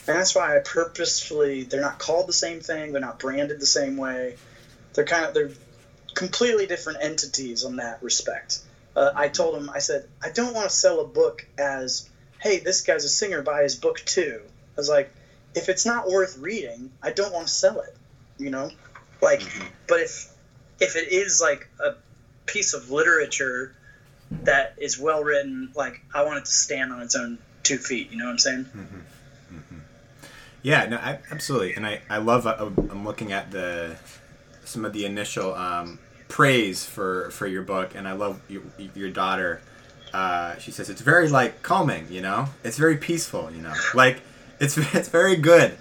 And 0.08 0.18
that's 0.18 0.36
why 0.36 0.58
I 0.58 0.60
purposefully, 0.60 1.64
they're 1.64 1.82
not 1.82 1.98
called 1.98 2.28
the 2.28 2.34
same 2.34 2.60
thing, 2.60 2.92
they're 2.92 3.00
not 3.00 3.20
branded 3.20 3.60
the 3.62 3.66
same 3.66 3.96
way. 3.96 4.36
They're 4.94 5.06
kind 5.06 5.26
of, 5.26 5.34
they're 5.34 5.52
completely 6.16 6.66
different 6.66 7.00
entities 7.02 7.64
on 7.64 7.76
that 7.76 8.02
respect. 8.02 8.60
Uh, 8.96 9.12
I 9.14 9.28
told 9.28 9.56
him, 9.56 9.70
I 9.70 9.80
said, 9.80 10.08
I 10.24 10.30
don't 10.30 10.54
want 10.56 10.70
to 10.70 10.76
sell 10.76 11.02
a 11.02 11.06
book 11.08 11.46
as, 11.58 12.10
hey, 12.40 12.60
this 12.60 12.82
guy's 12.82 13.04
a 13.04 13.10
singer, 13.10 13.42
buy 13.42 13.62
his 13.64 13.76
book 13.76 14.00
too. 14.06 14.42
I 14.44 14.80
was 14.80 14.90
like, 14.90 15.14
if 15.54 15.70
it's 15.70 15.86
not 15.86 16.08
worth 16.10 16.38
reading, 16.38 16.92
I 17.04 17.12
don't 17.12 17.34
want 17.34 17.48
to 17.48 17.54
sell 17.54 17.80
it, 17.82 17.96
you 18.38 18.50
know? 18.50 18.72
Like, 19.22 19.42
Mhm. 19.42 19.68
but 19.88 20.00
if 20.00 20.28
if 20.80 20.96
it 20.98 21.10
is 21.14 21.40
like 21.40 21.68
a 21.80 21.96
piece 22.46 22.74
of 22.74 22.92
literature 22.92 23.74
that 24.44 24.74
is 24.78 24.98
well 25.00 25.24
written, 25.24 25.72
like 25.76 26.02
I 26.14 26.24
want 26.24 26.40
it 26.40 26.46
to 26.46 26.52
stand 26.52 26.92
on 26.92 27.02
its 27.02 27.16
own 27.16 27.38
two 27.64 27.78
feet. 27.78 28.12
You 28.12 28.18
know 28.18 28.26
what 28.26 28.32
I'm 28.32 28.40
saying? 28.40 28.66
Yeah, 30.62 30.86
no, 30.88 30.98
I, 30.98 31.20
absolutely, 31.32 31.76
and 31.76 31.86
I 31.86 32.02
I 32.10 32.18
love. 32.18 32.48
Uh, 32.48 32.56
I'm 32.90 33.06
looking 33.06 33.32
at 33.32 33.52
the 33.52 33.96
some 34.66 34.84
of 34.84 34.94
the 34.94 35.06
initial 35.06 35.54
um, 35.54 36.00
praise 36.28 36.86
for 36.86 37.30
for 37.32 37.48
your 37.48 37.64
book, 37.64 37.96
and 37.96 38.08
I 38.08 38.14
love 38.14 38.42
your, 38.50 38.62
your 38.94 39.10
daughter. 39.10 39.62
Uh, 40.14 40.58
she 40.58 40.72
says 40.72 40.90
it's 40.90 41.02
very 41.02 41.30
like 41.30 41.62
calming, 41.62 42.08
you 42.10 42.22
know. 42.22 42.48
It's 42.64 42.78
very 42.78 42.98
peaceful, 42.98 43.52
you 43.52 43.62
know. 43.62 43.74
Like 43.94 44.22
it's 44.60 44.78
it's 44.96 45.10
very 45.10 45.36
good, 45.36 45.78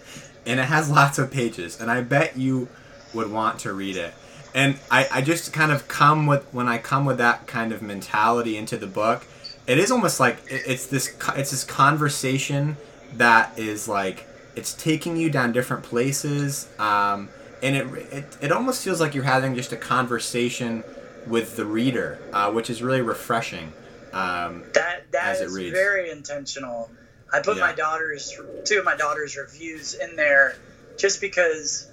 and 0.47 0.61
it 0.61 0.65
has 0.65 0.91
lots 0.91 1.19
of 1.19 1.31
pages, 1.31 1.81
and 1.81 1.91
I 1.91 2.01
bet 2.01 2.37
you 2.37 2.69
would 3.13 3.31
want 3.31 3.61
to 3.61 3.73
read 3.73 3.97
it. 3.97 4.15
And 4.55 4.79
I, 4.91 5.09
I 5.11 5.21
just 5.21 5.53
kind 5.53 5.73
of 5.73 5.89
come 5.89 6.27
with 6.27 6.45
when 6.53 6.69
I 6.69 6.79
come 6.79 7.05
with 7.05 7.19
that 7.19 7.47
kind 7.47 7.73
of 7.73 7.83
mentality 7.83 8.57
into 8.57 8.77
the 8.77 8.87
book, 8.87 9.27
it 9.67 9.79
is 9.79 9.91
almost 9.91 10.21
like 10.21 10.37
it, 10.49 10.63
it's 10.67 10.87
this 10.87 11.17
it's 11.37 11.51
this 11.51 11.65
conversation 11.65 12.77
that 13.15 13.59
is 13.59 13.89
like 13.89 14.27
it's 14.57 14.75
taking 14.75 15.17
you 15.17 15.31
down 15.31 15.53
different 15.53 15.83
places 15.83 16.69
um, 16.79 17.29
and 17.63 17.77
it, 17.77 17.87
it 18.13 18.25
it 18.41 18.53
almost 18.53 18.83
feels 18.85 19.01
like 19.01 19.15
you're 19.15 19.25
having 19.25 19.55
just 19.55 19.73
a 19.73 19.77
conversation 19.77 20.83
with 21.27 21.57
the 21.57 21.65
reader 21.65 22.19
uh, 22.33 22.51
which 22.53 22.69
is 22.71 22.83
really 22.83 23.01
refreshing 23.01 23.73
um, 24.13 24.65
That 24.75 25.11
that 25.13 25.41
is 25.41 25.53
reads. 25.55 25.73
very 25.73 26.11
intentional. 26.11 26.91
I 27.33 27.41
put 27.41 27.57
Yeah. 27.57 27.63
my 27.67 27.73
daughter's 27.73 28.33
two 28.65 28.79
of 28.79 28.85
my 28.85 28.95
daughter's 28.97 29.37
reviews 29.37 29.95
in 29.95 30.15
there 30.17 30.55
just 30.97 31.21
because 31.21 31.89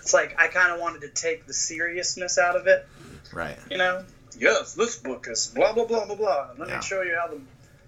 it's 0.00 0.12
like 0.12 0.34
I 0.38 0.48
kind 0.48 0.72
of 0.72 0.80
wanted 0.80 1.02
to 1.02 1.08
take 1.08 1.46
the 1.46 1.54
seriousness 1.54 2.38
out 2.38 2.56
of 2.56 2.66
it. 2.66 2.86
right 3.32 3.56
you 3.70 3.78
know 3.78 4.04
yes 4.36 4.74
this 4.74 4.96
book 4.96 5.26
is 5.28 5.46
blah 5.54 5.72
blah 5.72 5.84
blah 5.84 6.06
blah 6.06 6.16
blah 6.16 6.48
let 6.58 6.68
Yeah. 6.68 6.76
me 6.76 6.82
show 6.82 7.02
you 7.02 7.14
how 7.20 7.28
the 7.28 7.40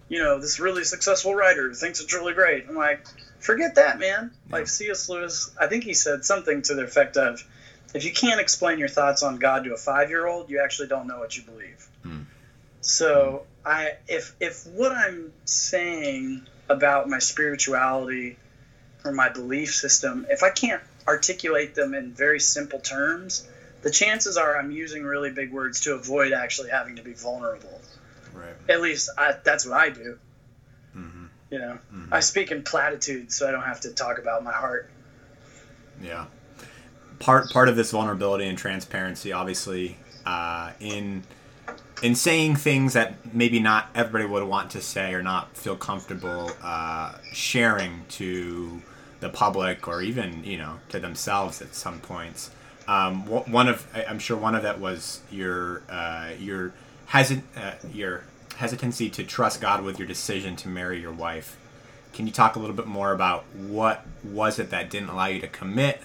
you 0.08 0.22
know 0.22 0.38
this 0.40 0.60
really 0.60 0.84
successful 0.84 1.34
writer 1.34 1.72
thinks 1.74 2.00
it's 2.00 2.12
really 2.14 2.34
great 2.34 2.66
i'm 2.68 2.76
like 2.76 3.04
forget 3.44 3.74
that 3.76 3.98
man 3.98 4.30
Yeah. 4.50 4.56
like 4.56 4.66
cs 4.68 5.08
lewis 5.08 5.50
i 5.60 5.66
think 5.66 5.84
he 5.84 5.94
said 5.94 6.24
something 6.24 6.62
to 6.62 6.74
the 6.74 6.82
effect 6.82 7.16
of 7.16 7.42
if 7.94 8.04
you 8.04 8.12
can't 8.12 8.40
explain 8.40 8.78
your 8.78 8.88
thoughts 8.88 9.22
on 9.22 9.36
god 9.36 9.64
to 9.64 9.72
a 9.74 9.76
five 9.76 10.08
year 10.08 10.26
old 10.26 10.48
you 10.50 10.60
actually 10.60 10.88
don't 10.88 11.06
know 11.06 11.18
what 11.18 11.36
you 11.36 11.42
believe 11.42 11.86
Hmm. 12.02 12.22
so 12.80 13.44
i 13.64 13.92
if 14.08 14.34
if 14.40 14.66
what 14.66 14.92
i'm 14.92 15.32
saying 15.44 16.42
about 16.68 17.08
my 17.08 17.18
spirituality 17.18 18.36
or 19.04 19.12
my 19.12 19.28
belief 19.28 19.74
system 19.74 20.26
if 20.30 20.42
i 20.42 20.50
can't 20.50 20.82
articulate 21.06 21.74
them 21.74 21.92
in 21.94 22.12
very 22.12 22.40
simple 22.40 22.78
terms 22.80 23.46
the 23.82 23.90
chances 23.90 24.38
are 24.38 24.56
I'm 24.58 24.70
using 24.70 25.04
really 25.04 25.28
big 25.30 25.52
words 25.52 25.80
to 25.80 25.92
avoid 25.92 26.32
actually 26.32 26.70
having 26.70 26.96
to 26.96 27.02
be 27.02 27.12
vulnerable. 27.12 27.82
right 28.32 28.54
At 28.66 28.80
least 28.80 29.10
I, 29.18 29.34
that's 29.44 29.66
what 29.66 29.78
I 29.78 29.90
do. 29.90 30.18
You 31.54 31.60
know, 31.60 31.78
Mhm. 31.94 32.08
I 32.10 32.18
speak 32.18 32.50
in 32.50 32.64
platitudes, 32.64 33.36
so 33.36 33.48
I 33.48 33.52
don't 33.52 33.62
have 33.62 33.80
to 33.82 33.90
talk 33.90 34.18
about 34.18 34.42
my 34.42 34.52
heart. 34.52 34.90
yeah 36.02 36.24
part 37.20 37.48
part 37.52 37.68
of 37.68 37.76
this 37.76 37.92
vulnerability 37.92 38.44
and 38.48 38.58
transparency 38.58 39.32
obviously 39.32 39.96
uh, 40.26 40.72
in 40.80 41.22
in 42.02 42.16
saying 42.16 42.56
things 42.56 42.94
that 42.94 43.14
maybe 43.32 43.60
not 43.60 43.88
everybody 43.94 44.26
would 44.26 44.42
want 44.42 44.68
to 44.72 44.80
say 44.80 45.14
or 45.14 45.22
not 45.22 45.56
feel 45.56 45.76
comfortable 45.76 46.50
uh, 46.64 47.12
sharing 47.32 48.04
to 48.08 48.82
the 49.20 49.28
public 49.28 49.86
or 49.86 50.02
even 50.02 50.42
you 50.42 50.58
know 50.58 50.80
to 50.88 50.98
themselves 50.98 51.62
at 51.62 51.72
some 51.76 52.00
points 52.00 52.50
um, 52.88 53.24
one 53.60 53.68
of 53.68 53.86
I'm 54.10 54.18
sure 54.18 54.36
one 54.36 54.56
of 54.56 54.64
that 54.64 54.80
was 54.80 55.20
your 55.30 55.82
uh, 55.88 56.30
your 56.40 56.72
hesit 57.08 57.42
uh, 57.56 57.74
your 57.92 58.24
hesitancy 58.56 59.10
to 59.10 59.24
trust 59.24 59.60
God 59.60 59.82
with 59.82 59.98
your 59.98 60.08
decision 60.08 60.56
to 60.56 60.68
marry 60.68 61.00
your 61.00 61.12
wife. 61.12 61.56
Can 62.12 62.26
you 62.26 62.32
talk 62.32 62.56
a 62.56 62.58
little 62.58 62.76
bit 62.76 62.86
more 62.86 63.12
about 63.12 63.44
what 63.54 64.06
was 64.22 64.58
it 64.58 64.70
that 64.70 64.88
didn't 64.90 65.08
allow 65.08 65.26
you 65.26 65.40
to 65.40 65.48
commit, 65.48 66.00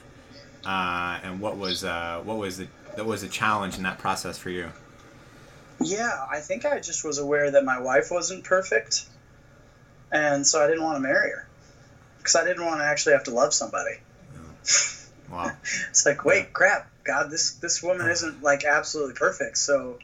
uh, 0.66 1.20
and 1.24 1.40
what 1.40 1.58
was 1.58 1.84
uh, 1.84 2.22
what 2.24 2.38
was 2.38 2.58
the 2.58 2.68
that 2.96 3.06
was 3.06 3.22
the 3.22 3.28
challenge 3.28 3.78
in 3.78 3.84
that 3.84 4.00
process 4.00 4.38
for 4.38 4.50
you? 4.50 4.70
Yeah, 5.82 6.26
I 6.30 6.40
think 6.40 6.66
I 6.66 6.80
just 6.80 7.06
was 7.06 7.20
aware 7.20 7.52
that 7.52 7.64
my 7.64 7.80
wife 7.80 8.10
wasn't 8.12 8.44
perfect, 8.44 9.06
and 10.12 10.46
so 10.46 10.64
I 10.64 10.68
didn't 10.68 10.84
want 10.84 10.96
to 10.98 11.02
marry 11.02 11.30
her 11.30 11.48
because 12.18 12.36
I 12.36 12.44
didn't 12.44 12.66
want 12.66 12.80
to 12.80 12.86
actually 12.86 13.14
have 13.14 13.24
to 13.26 13.32
love 13.32 13.54
somebody. 13.54 13.96
Wow. 15.32 15.52
It's 15.90 16.06
like, 16.08 16.26
wait, 16.26 16.46
Yeah. 16.46 16.52
crap, 16.54 16.90
God, 17.04 17.30
this 17.30 17.52
this 17.54 17.84
woman 17.84 18.10
isn't 18.10 18.42
like 18.42 18.64
absolutely 18.64 19.14
perfect, 19.14 19.58
so 19.60 20.00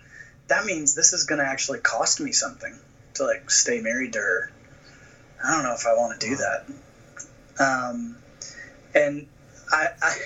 that 0.48 0.66
means 0.66 0.94
this 0.96 1.14
is 1.14 1.24
going 1.26 1.40
to 1.40 1.46
actually 1.46 1.80
cost 1.80 2.20
me 2.20 2.32
something 2.32 2.74
to 3.16 3.24
like 3.26 3.50
stay 3.50 3.80
married 3.80 4.14
to 4.14 4.20
her. 4.20 4.52
I 5.44 5.52
don't 5.52 5.64
know 5.64 5.74
if 5.74 5.86
I 5.86 5.94
want 5.96 6.20
to 6.20 6.28
do 6.28 6.36
that. 6.38 6.66
Um, 7.60 8.18
and 8.94 9.28
I, 9.72 9.88
I, 10.02 10.18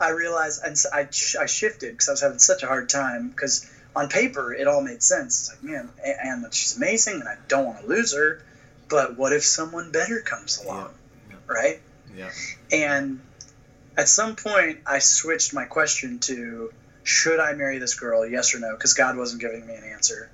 I 0.00 0.08
realized, 0.10 0.62
and 0.64 0.76
I, 0.92 1.08
I 1.40 1.46
shifted 1.46 1.92
because 1.92 2.08
I 2.08 2.12
was 2.12 2.20
having 2.20 2.38
such 2.38 2.62
a 2.62 2.66
hard 2.66 2.88
time 2.88 3.28
because 3.28 3.68
on 3.94 4.08
paper 4.08 4.52
it 4.54 4.66
all 4.66 4.80
made 4.82 5.02
sense. 5.02 5.40
It's 5.40 5.50
like, 5.50 5.62
man, 5.62 5.90
A- 6.04 6.26
and 6.26 6.54
she's 6.54 6.76
amazing, 6.76 7.14
and 7.20 7.28
I 7.28 7.36
don't 7.48 7.64
want 7.66 7.80
to 7.80 7.86
lose 7.86 8.14
her. 8.14 8.42
But 8.88 9.16
what 9.16 9.32
if 9.32 9.44
someone 9.44 9.90
better 9.92 10.20
comes 10.20 10.58
along, 10.62 10.90
Yeah. 11.30 11.36
right? 11.46 11.80
Yeah. 12.14 12.30
And 12.70 13.20
at 13.96 14.08
some 14.08 14.36
point, 14.36 14.80
I 14.86 14.98
switched 14.98 15.54
my 15.54 15.64
question 15.64 16.18
to 16.20 16.72
should 17.04 17.40
I 17.40 17.52
marry 17.52 17.78
this 17.78 17.94
girl? 17.94 18.26
Yes 18.26 18.54
or 18.54 18.58
no? 18.58 18.74
Because 18.74 18.94
God 18.94 19.16
wasn't 19.16 19.40
giving 19.40 19.66
me 19.66 19.74
an 19.74 19.84
answer. 19.84 20.30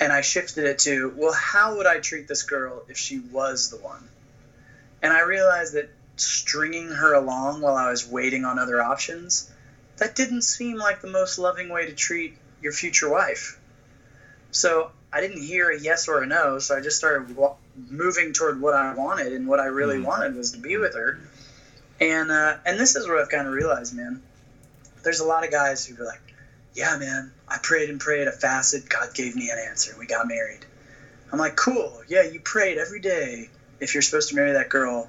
And 0.00 0.12
I 0.12 0.22
shifted 0.22 0.64
it 0.64 0.80
to, 0.80 1.12
well, 1.16 1.32
how 1.32 1.76
would 1.76 1.86
I 1.86 2.00
treat 2.00 2.26
this 2.26 2.42
girl 2.42 2.82
if 2.88 2.96
she 2.96 3.18
was 3.18 3.70
the 3.70 3.76
one? 3.76 4.08
And 5.02 5.12
I 5.12 5.22
realized 5.22 5.74
that 5.74 5.90
stringing 6.16 6.88
her 6.88 7.14
along 7.14 7.60
while 7.60 7.76
I 7.76 7.90
was 7.90 8.06
waiting 8.06 8.44
on 8.44 8.58
other 8.58 8.82
options, 8.82 9.50
that 9.98 10.14
didn't 10.14 10.42
seem 10.42 10.76
like 10.76 11.00
the 11.00 11.08
most 11.08 11.38
loving 11.38 11.68
way 11.68 11.86
to 11.86 11.92
treat 11.92 12.36
your 12.60 12.72
future 12.72 13.08
wife. 13.08 13.58
So 14.50 14.90
I 15.12 15.20
didn't 15.20 15.42
hear 15.42 15.70
a 15.70 15.78
yes 15.78 16.08
or 16.08 16.22
a 16.22 16.26
no, 16.26 16.58
so 16.58 16.76
I 16.76 16.80
just 16.80 16.96
started 16.96 17.36
wa- 17.36 17.54
moving 17.88 18.32
toward 18.32 18.60
what 18.60 18.74
I 18.74 18.94
wanted, 18.94 19.32
and 19.32 19.46
what 19.46 19.60
I 19.60 19.66
really 19.66 19.98
mm. 19.98 20.04
wanted 20.04 20.34
was 20.34 20.52
to 20.52 20.58
be 20.58 20.76
with 20.76 20.94
her. 20.94 21.20
And 22.00 22.30
uh, 22.32 22.56
and 22.66 22.78
this 22.78 22.96
is 22.96 23.06
what 23.06 23.20
I've 23.20 23.28
kind 23.28 23.46
of 23.46 23.52
realized, 23.52 23.94
man. 23.94 24.22
There's 25.04 25.20
a 25.20 25.24
lot 25.24 25.44
of 25.44 25.50
guys 25.50 25.84
who 25.84 26.00
are 26.02 26.06
like, 26.06 26.20
"Yeah, 26.74 26.96
man, 26.96 27.30
I 27.46 27.58
prayed 27.58 27.88
and 27.90 28.00
prayed, 28.00 28.26
I 28.26 28.32
fasted, 28.32 28.88
God 28.88 29.14
gave 29.14 29.36
me 29.36 29.50
an 29.50 29.58
answer, 29.58 29.94
we 29.98 30.06
got 30.06 30.26
married." 30.26 30.64
I'm 31.32 31.38
like, 31.38 31.56
"Cool, 31.56 32.02
yeah, 32.08 32.22
you 32.22 32.40
prayed 32.40 32.78
every 32.78 33.00
day 33.00 33.48
if 33.80 33.94
you're 33.94 34.02
supposed 34.02 34.30
to 34.30 34.34
marry 34.34 34.52
that 34.52 34.68
girl." 34.68 35.08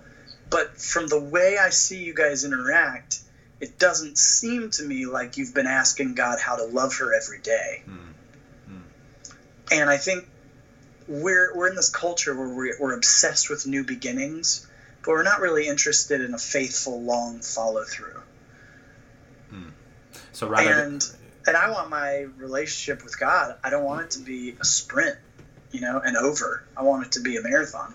But 0.50 0.80
from 0.80 1.08
the 1.08 1.20
way 1.20 1.58
I 1.58 1.70
see 1.70 2.04
you 2.04 2.14
guys 2.14 2.44
interact, 2.44 3.20
it 3.60 3.80
doesn't 3.80 4.18
seem 4.18 4.70
to 4.72 4.84
me 4.84 5.06
like 5.06 5.38
you've 5.38 5.54
been 5.54 5.68
asking 5.68 6.14
God 6.14 6.40
how 6.40 6.56
to 6.56 6.64
love 6.64 6.96
her 6.98 7.14
every 7.14 7.40
day. 7.40 7.82
Mm. 7.88 8.14
Mm. 8.70 8.82
And 9.72 9.90
I 9.90 9.98
think 9.98 10.26
we're, 11.08 11.56
we're 11.56 11.68
in 11.68 11.76
this 11.76 11.90
culture 11.90 12.36
where 12.36 12.50
we're, 12.50 12.80
we're 12.80 12.94
obsessed 12.94 13.50
with 13.50 13.66
new 13.66 13.84
beginnings, 13.84 14.66
but 15.04 15.12
we're 15.12 15.24
not 15.24 15.40
really 15.40 15.68
interested 15.68 16.22
in 16.22 16.34
a 16.34 16.38
faithful, 16.38 17.02
long 17.02 17.40
follow 17.40 17.84
through. 17.84 18.22
So 20.36 20.48
rather, 20.48 20.70
and 20.70 21.02
and 21.48 21.56
I 21.56 21.72
want 21.72 21.90
my 21.90 22.28
relationship 22.38 23.06
with 23.06 23.18
God. 23.18 23.56
I 23.64 23.70
don't 23.70 23.86
want 23.86 24.02
it 24.02 24.12
to 24.12 24.20
be 24.20 24.58
a 24.60 24.66
sprint, 24.66 25.18
you 25.72 25.80
know, 25.80 26.02
and 26.04 26.18
over. 26.18 26.66
I 26.76 26.84
want 26.84 27.06
it 27.06 27.14
to 27.14 27.22
be 27.22 27.38
a 27.38 27.42
marathon. 27.42 27.94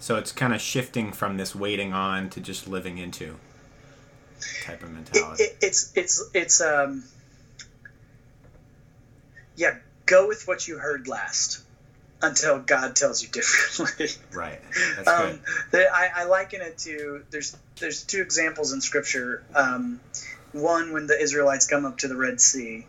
So 0.00 0.16
it's 0.16 0.30
kind 0.30 0.54
of 0.54 0.60
shifting 0.60 1.12
from 1.12 1.38
this 1.38 1.54
waiting 1.54 1.94
on 1.94 2.28
to 2.30 2.40
just 2.40 2.68
living 2.68 2.98
into 2.98 3.36
type 4.64 4.82
of 4.82 4.90
mentality. 4.90 5.44
It, 5.44 5.50
it, 5.50 5.58
it's 5.62 5.92
it's 5.96 6.30
it's 6.34 6.60
um 6.60 7.04
yeah, 9.56 9.76
go 10.04 10.28
with 10.28 10.46
what 10.46 10.68
you 10.68 10.76
heard 10.76 11.08
last 11.08 11.62
until 12.22 12.58
God 12.58 12.96
tells 12.96 13.22
you 13.22 13.28
differently. 13.28 14.08
Right. 14.32 14.60
That's 14.96 15.08
um, 15.08 15.40
good. 15.72 15.86
I, 15.92 16.10
I 16.14 16.24
liken 16.24 16.60
it 16.60 16.78
to 16.78 17.24
there's 17.30 17.56
there's 17.78 18.04
two 18.04 18.20
examples 18.20 18.72
in 18.72 18.80
Scripture. 18.80 19.42
Um, 19.54 20.00
one 20.52 20.92
when 20.92 21.06
the 21.06 21.20
Israelites 21.20 21.66
come 21.66 21.84
up 21.84 21.98
to 21.98 22.08
the 22.08 22.16
Red 22.16 22.40
Sea, 22.40 22.86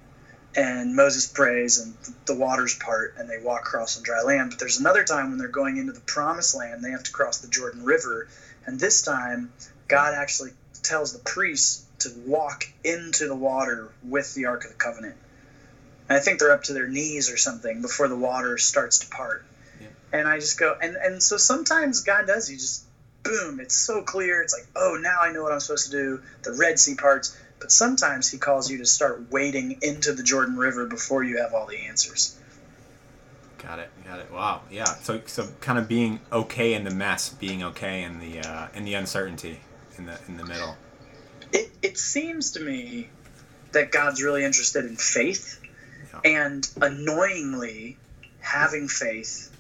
and 0.56 0.96
Moses 0.96 1.28
prays 1.28 1.80
and 1.80 1.96
the 2.26 2.36
waters 2.36 2.76
part 2.76 3.16
and 3.18 3.30
they 3.30 3.38
walk 3.42 3.62
across 3.62 3.98
on 3.98 4.04
dry 4.04 4.22
land. 4.22 4.50
But 4.50 4.60
there's 4.60 4.80
another 4.80 5.04
time 5.04 5.30
when 5.30 5.38
they're 5.38 5.48
going 5.48 5.78
into 5.78 5.94
the 5.94 6.02
promised 6.02 6.56
land, 6.56 6.84
they 6.84 6.92
have 6.92 7.04
to 7.04 7.12
cross 7.12 7.40
the 7.40 7.48
Jordan 7.48 7.84
River. 7.84 8.28
And 8.66 8.80
this 8.80 9.02
time, 9.02 9.52
God 9.88 10.14
actually 10.14 10.52
tells 10.84 11.14
the 11.14 11.20
priests 11.20 11.86
to 12.00 12.10
walk 12.26 12.66
into 12.84 13.28
the 13.28 13.36
water 13.36 13.90
with 14.04 14.34
the 14.34 14.46
Ark 14.46 14.64
of 14.66 14.72
the 14.72 14.78
Covenant. 14.78 15.16
And 16.10 16.18
I 16.18 16.22
think 16.22 16.40
they're 16.40 16.52
up 16.52 16.64
to 16.64 16.74
their 16.74 16.88
knees 16.88 17.32
or 17.32 17.38
something 17.38 17.82
before 17.82 18.08
the 18.08 18.18
water 18.18 18.58
starts 18.58 19.00
to 19.00 19.08
part. 19.08 19.46
Yeah. 19.80 19.88
And 20.12 20.28
I 20.28 20.40
just 20.40 20.60
go, 20.60 20.76
and, 20.82 20.96
and 20.96 21.24
so 21.24 21.38
sometimes 21.38 22.02
God 22.02 22.28
does, 22.28 22.50
you 22.52 22.58
just, 22.58 22.84
boom, 23.24 23.60
it's 23.60 23.76
so 23.76 24.02
clear. 24.02 24.42
It's 24.42 24.54
like, 24.54 24.68
oh, 24.76 25.00
now 25.02 25.18
I 25.22 25.32
know 25.32 25.44
what 25.44 25.52
I'm 25.52 25.60
supposed 25.60 25.92
to 25.92 25.92
do. 25.92 26.22
The 26.44 26.54
Red 26.54 26.80
Sea 26.80 26.96
parts 26.96 27.38
but 27.60 27.72
sometimes 27.72 28.30
he 28.30 28.38
calls 28.38 28.72
you 28.72 28.78
to 28.80 28.86
start 28.86 29.32
wading 29.32 29.80
into 29.82 30.14
the 30.14 30.24
Jordan 30.24 30.58
River 30.58 30.86
before 30.86 31.24
you 31.24 31.38
have 31.40 31.54
all 31.54 31.66
the 31.66 31.78
answers. 31.78 32.38
Got 33.58 33.80
it. 33.80 33.90
Got 34.06 34.20
it. 34.20 34.32
Wow. 34.32 34.62
Yeah. 34.72 34.86
So, 34.86 35.22
so 35.26 35.48
kind 35.60 35.78
of 35.78 35.88
being 35.88 36.22
okay 36.32 36.74
in 36.74 36.86
the 36.86 36.92
mess, 36.92 37.30
being 37.30 37.64
okay 37.64 38.04
in 38.04 38.20
the 38.20 38.40
uh, 38.40 38.68
in 38.74 38.86
the 38.86 38.94
uncertainty, 38.94 39.60
in 39.98 40.06
the 40.06 40.18
in 40.28 40.38
the 40.38 40.46
middle. 40.46 40.78
It 41.52 41.72
it 41.82 41.98
seems 41.98 42.52
to 42.52 42.62
me 42.62 43.10
that 43.74 43.92
God's 43.92 44.24
really 44.24 44.46
interested 44.46 44.86
in 44.86 44.96
faith. 44.96 45.59
And 46.24 46.70
annoyingly, 46.82 47.98
having 48.42 48.88
faith 48.88 49.56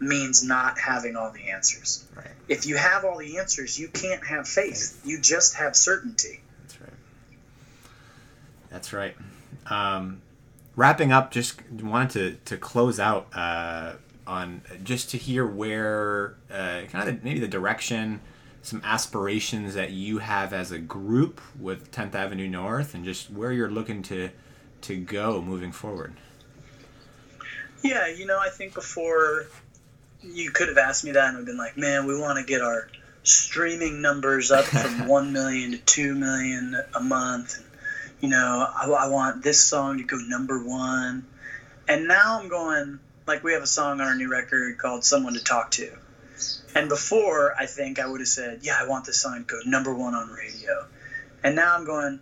means 0.00 0.42
not 0.42 0.78
having 0.78 1.16
all 1.16 1.30
the 1.30 1.50
answers. 1.50 2.06
Right. 2.16 2.26
If 2.48 2.66
you 2.66 2.76
have 2.76 3.04
all 3.04 3.18
the 3.18 3.38
answers, 3.38 3.78
you 3.78 3.88
can't 3.88 4.26
have 4.26 4.48
faith. 4.48 5.00
You 5.04 5.20
just 5.20 5.56
have 5.56 5.76
certainty. 5.76 6.40
That's 6.62 6.80
right. 6.80 6.92
That's 8.70 8.92
right. 8.92 9.16
Um, 9.66 10.22
wrapping 10.74 11.12
up, 11.12 11.30
just 11.30 11.60
wanted 11.70 12.10
to, 12.46 12.50
to 12.50 12.56
close 12.56 12.98
out 12.98 13.28
uh, 13.34 13.94
on 14.26 14.62
just 14.82 15.10
to 15.10 15.18
hear 15.18 15.46
where 15.46 16.36
uh, 16.50 16.82
kind 16.90 17.08
of 17.08 17.20
the, 17.20 17.20
maybe 17.22 17.40
the 17.40 17.48
direction, 17.48 18.20
some 18.62 18.80
aspirations 18.84 19.74
that 19.74 19.90
you 19.90 20.18
have 20.18 20.52
as 20.52 20.72
a 20.72 20.78
group 20.78 21.40
with 21.58 21.90
10th 21.92 22.14
Avenue 22.14 22.48
North, 22.48 22.94
and 22.94 23.04
just 23.04 23.30
where 23.30 23.52
you're 23.52 23.70
looking 23.70 24.02
to 24.04 24.30
to 24.82 24.96
go 24.96 25.40
moving 25.42 25.72
forward. 25.72 26.14
Yeah, 27.82 28.08
you 28.08 28.26
know, 28.26 28.38
I 28.38 28.50
think 28.50 28.74
before 28.74 29.46
you 30.22 30.50
could 30.50 30.68
have 30.68 30.78
asked 30.78 31.04
me 31.04 31.12
that 31.12 31.28
and 31.28 31.38
I've 31.38 31.46
been 31.46 31.56
like, 31.56 31.76
man, 31.76 32.06
we 32.06 32.18
want 32.18 32.38
to 32.38 32.44
get 32.44 32.60
our 32.60 32.88
streaming 33.22 34.02
numbers 34.02 34.50
up 34.50 34.64
from 34.64 35.06
1 35.08 35.32
million 35.32 35.72
to 35.72 35.78
2 35.78 36.14
million 36.14 36.76
a 36.94 37.00
month. 37.00 37.56
And 37.58 37.66
you 38.20 38.28
know, 38.28 38.66
I, 38.68 38.86
I 38.86 39.08
want 39.08 39.42
this 39.42 39.62
song 39.62 39.98
to 39.98 40.04
go 40.04 40.18
number 40.18 40.62
one. 40.62 41.26
And 41.88 42.06
now 42.06 42.38
I'm 42.40 42.48
going, 42.48 43.00
like, 43.26 43.42
we 43.42 43.54
have 43.54 43.62
a 43.62 43.66
song 43.66 44.00
on 44.00 44.06
our 44.06 44.14
new 44.14 44.30
record 44.30 44.78
called 44.78 45.04
Someone 45.04 45.34
to 45.34 45.42
Talk 45.42 45.70
to. 45.72 45.96
And 46.74 46.88
before, 46.88 47.54
I 47.58 47.66
think 47.66 47.98
I 47.98 48.06
would 48.06 48.20
have 48.20 48.28
said, 48.28 48.60
yeah, 48.62 48.76
I 48.78 48.86
want 48.86 49.06
this 49.06 49.20
song 49.20 49.38
to 49.38 49.44
go 49.44 49.58
number 49.64 49.94
one 49.94 50.14
on 50.14 50.28
radio. 50.28 50.86
And 51.42 51.56
now 51.56 51.74
I'm 51.74 51.84
going, 51.84 52.20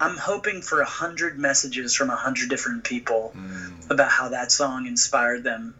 I'm 0.00 0.16
hoping 0.16 0.60
for 0.60 0.80
a 0.80 0.86
hundred 0.86 1.38
messages 1.38 1.94
from 1.94 2.10
a 2.10 2.16
hundred 2.16 2.50
different 2.50 2.84
people 2.84 3.32
mm. 3.36 3.90
about 3.90 4.10
how 4.10 4.30
that 4.30 4.50
song 4.50 4.86
inspired 4.86 5.44
them 5.44 5.74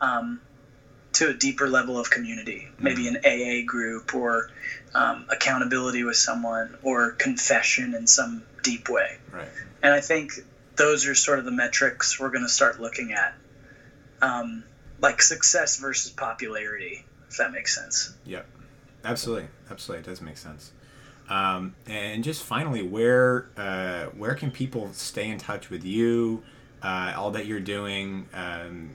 um, 0.00 0.40
to 1.14 1.28
a 1.28 1.34
deeper 1.34 1.68
level 1.68 1.98
of 1.98 2.10
community, 2.10 2.68
mm. 2.70 2.82
maybe 2.82 3.08
an 3.08 3.18
AA 3.24 3.66
group 3.66 4.14
or 4.14 4.50
um, 4.94 5.26
accountability 5.28 6.02
with 6.02 6.16
someone 6.16 6.76
or 6.82 7.12
confession 7.12 7.94
in 7.94 8.06
some 8.06 8.42
deep 8.62 8.88
way. 8.88 9.18
Right. 9.32 9.48
And 9.82 9.92
I 9.92 10.00
think 10.00 10.32
those 10.76 11.06
are 11.06 11.14
sort 11.14 11.38
of 11.38 11.44
the 11.44 11.50
metrics 11.50 12.18
we're 12.18 12.30
going 12.30 12.44
to 12.44 12.48
start 12.48 12.80
looking 12.80 13.12
at, 13.12 13.34
um, 14.22 14.64
like 15.00 15.20
success 15.20 15.78
versus 15.78 16.10
popularity, 16.10 17.04
if 17.28 17.36
that 17.36 17.52
makes 17.52 17.74
sense. 17.74 18.14
Yep, 18.24 18.46
absolutely, 19.04 19.48
absolutely, 19.70 20.04
it 20.04 20.10
does 20.10 20.20
make 20.20 20.38
sense. 20.38 20.72
Um, 21.28 21.74
and 21.86 22.24
just 22.24 22.42
finally, 22.42 22.82
where 22.82 23.48
uh, 23.56 24.06
where 24.06 24.34
can 24.34 24.50
people 24.50 24.90
stay 24.92 25.28
in 25.28 25.38
touch 25.38 25.70
with 25.70 25.84
you? 25.84 26.42
Uh, 26.82 27.12
all 27.16 27.32
that 27.32 27.46
you're 27.46 27.60
doing. 27.60 28.28
Um, 28.32 28.90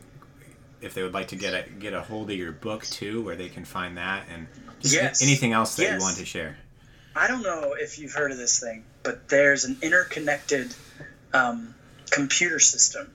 if 0.82 0.94
they 0.94 1.04
would 1.04 1.14
like 1.14 1.30
to 1.30 1.36
get 1.36 1.54
a 1.54 1.70
get 1.70 1.94
a 1.94 2.02
hold 2.02 2.32
of 2.32 2.38
your 2.38 2.52
book 2.52 2.86
too, 2.86 3.24
where 3.24 3.36
they 3.36 3.50
can 3.50 3.66
find 3.66 3.98
that, 3.98 4.24
and 4.34 4.48
just 4.82 4.96
yes. 4.96 5.22
anything 5.22 5.54
else 5.54 5.76
that 5.76 5.84
yes. 5.84 5.94
you 5.94 6.00
want 6.00 6.18
to 6.18 6.26
share. 6.26 6.58
I 7.16 7.28
don't 7.28 7.44
know 7.44 7.76
if 7.78 8.00
you've 8.00 8.14
heard 8.14 8.32
of 8.32 8.38
this 8.38 8.60
thing, 8.60 8.84
but 9.04 9.30
there's 9.30 9.66
an 9.66 9.78
interconnected 9.82 10.74
um, 11.34 11.76
computer 12.10 12.60
system 12.60 13.12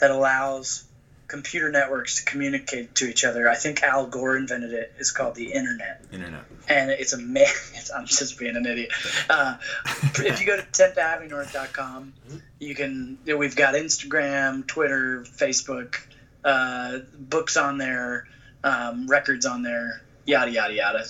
that 0.00 0.10
allows 0.10 0.84
computer 1.28 1.70
networks 1.70 2.18
to 2.18 2.24
communicate 2.24 2.94
to 2.96 3.08
each 3.08 3.24
other. 3.24 3.48
I 3.48 3.54
think 3.54 3.82
Al 3.82 4.06
Gore 4.06 4.36
invented 4.36 4.72
it. 4.72 4.92
It's 4.98 5.12
called 5.12 5.34
the 5.34 5.52
internet. 5.52 6.04
Internet. 6.10 6.44
And 6.68 6.90
it's 6.90 7.12
a 7.12 7.18
man. 7.18 7.46
I'm 7.96 8.06
just 8.06 8.38
being 8.38 8.56
an 8.56 8.66
idiot. 8.66 8.90
Uh, 9.30 9.58
if 9.84 10.40
you 10.40 10.46
go 10.46 10.56
to 10.56 10.62
10thavenuenorth.com, 10.62 12.14
you 12.58 12.74
can. 12.74 13.18
We've 13.24 13.56
got 13.56 13.74
Instagram, 13.74 14.66
Twitter, 14.66 15.24
Facebook, 15.24 16.00
uh, 16.44 16.98
books 17.18 17.56
on 17.56 17.78
there, 17.78 18.26
um, 18.64 19.06
records 19.06 19.46
on 19.46 19.62
there, 19.62 20.02
yada 20.24 20.50
yada 20.50 20.74
yada 20.74 21.04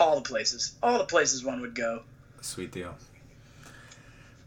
all 0.00 0.16
the 0.16 0.28
places, 0.28 0.74
all 0.82 0.98
the 0.98 1.04
places 1.04 1.44
one 1.44 1.60
would 1.60 1.74
go. 1.74 2.02
Sweet 2.40 2.72
deal. 2.72 2.94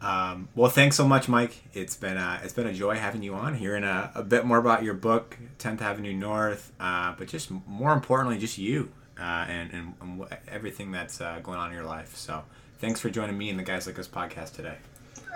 Um, 0.02 0.48
well, 0.56 0.70
thanks 0.70 0.96
so 0.96 1.06
much, 1.06 1.28
Mike. 1.28 1.62
It's 1.72 1.96
been 1.96 2.16
a, 2.16 2.40
it's 2.42 2.52
been 2.52 2.66
a 2.66 2.72
joy 2.72 2.96
having 2.96 3.22
you 3.22 3.34
on, 3.34 3.54
hearing 3.54 3.84
a, 3.84 4.10
a 4.14 4.22
bit 4.22 4.44
more 4.44 4.58
about 4.58 4.82
your 4.82 4.94
book, 4.94 5.38
10th 5.58 5.80
Avenue 5.80 6.12
North, 6.12 6.72
uh, 6.80 7.14
but 7.16 7.28
just 7.28 7.50
more 7.66 7.92
importantly, 7.92 8.36
just 8.38 8.58
you 8.58 8.90
uh, 9.18 9.46
and, 9.48 9.72
and, 9.72 9.94
and, 10.00 10.26
everything 10.48 10.90
that's 10.90 11.20
uh, 11.20 11.38
going 11.42 11.58
on 11.58 11.70
in 11.70 11.76
your 11.76 11.86
life. 11.86 12.16
So 12.16 12.42
thanks 12.80 13.00
for 13.00 13.10
joining 13.10 13.38
me 13.38 13.48
and 13.48 13.58
the 13.58 13.62
Guys 13.62 13.86
Like 13.86 13.98
Us 13.98 14.08
podcast 14.08 14.54
today. 14.56 14.76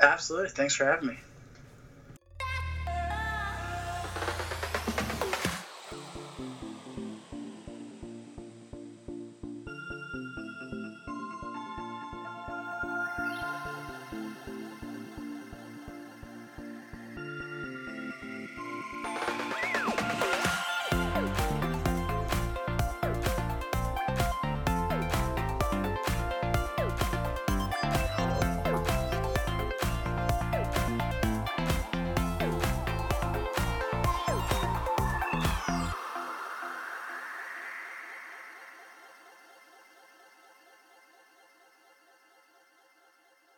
Absolutely. 0.03 0.51
Thanks 0.51 0.75
for 0.75 0.85
having 0.85 1.09
me. 1.09 1.19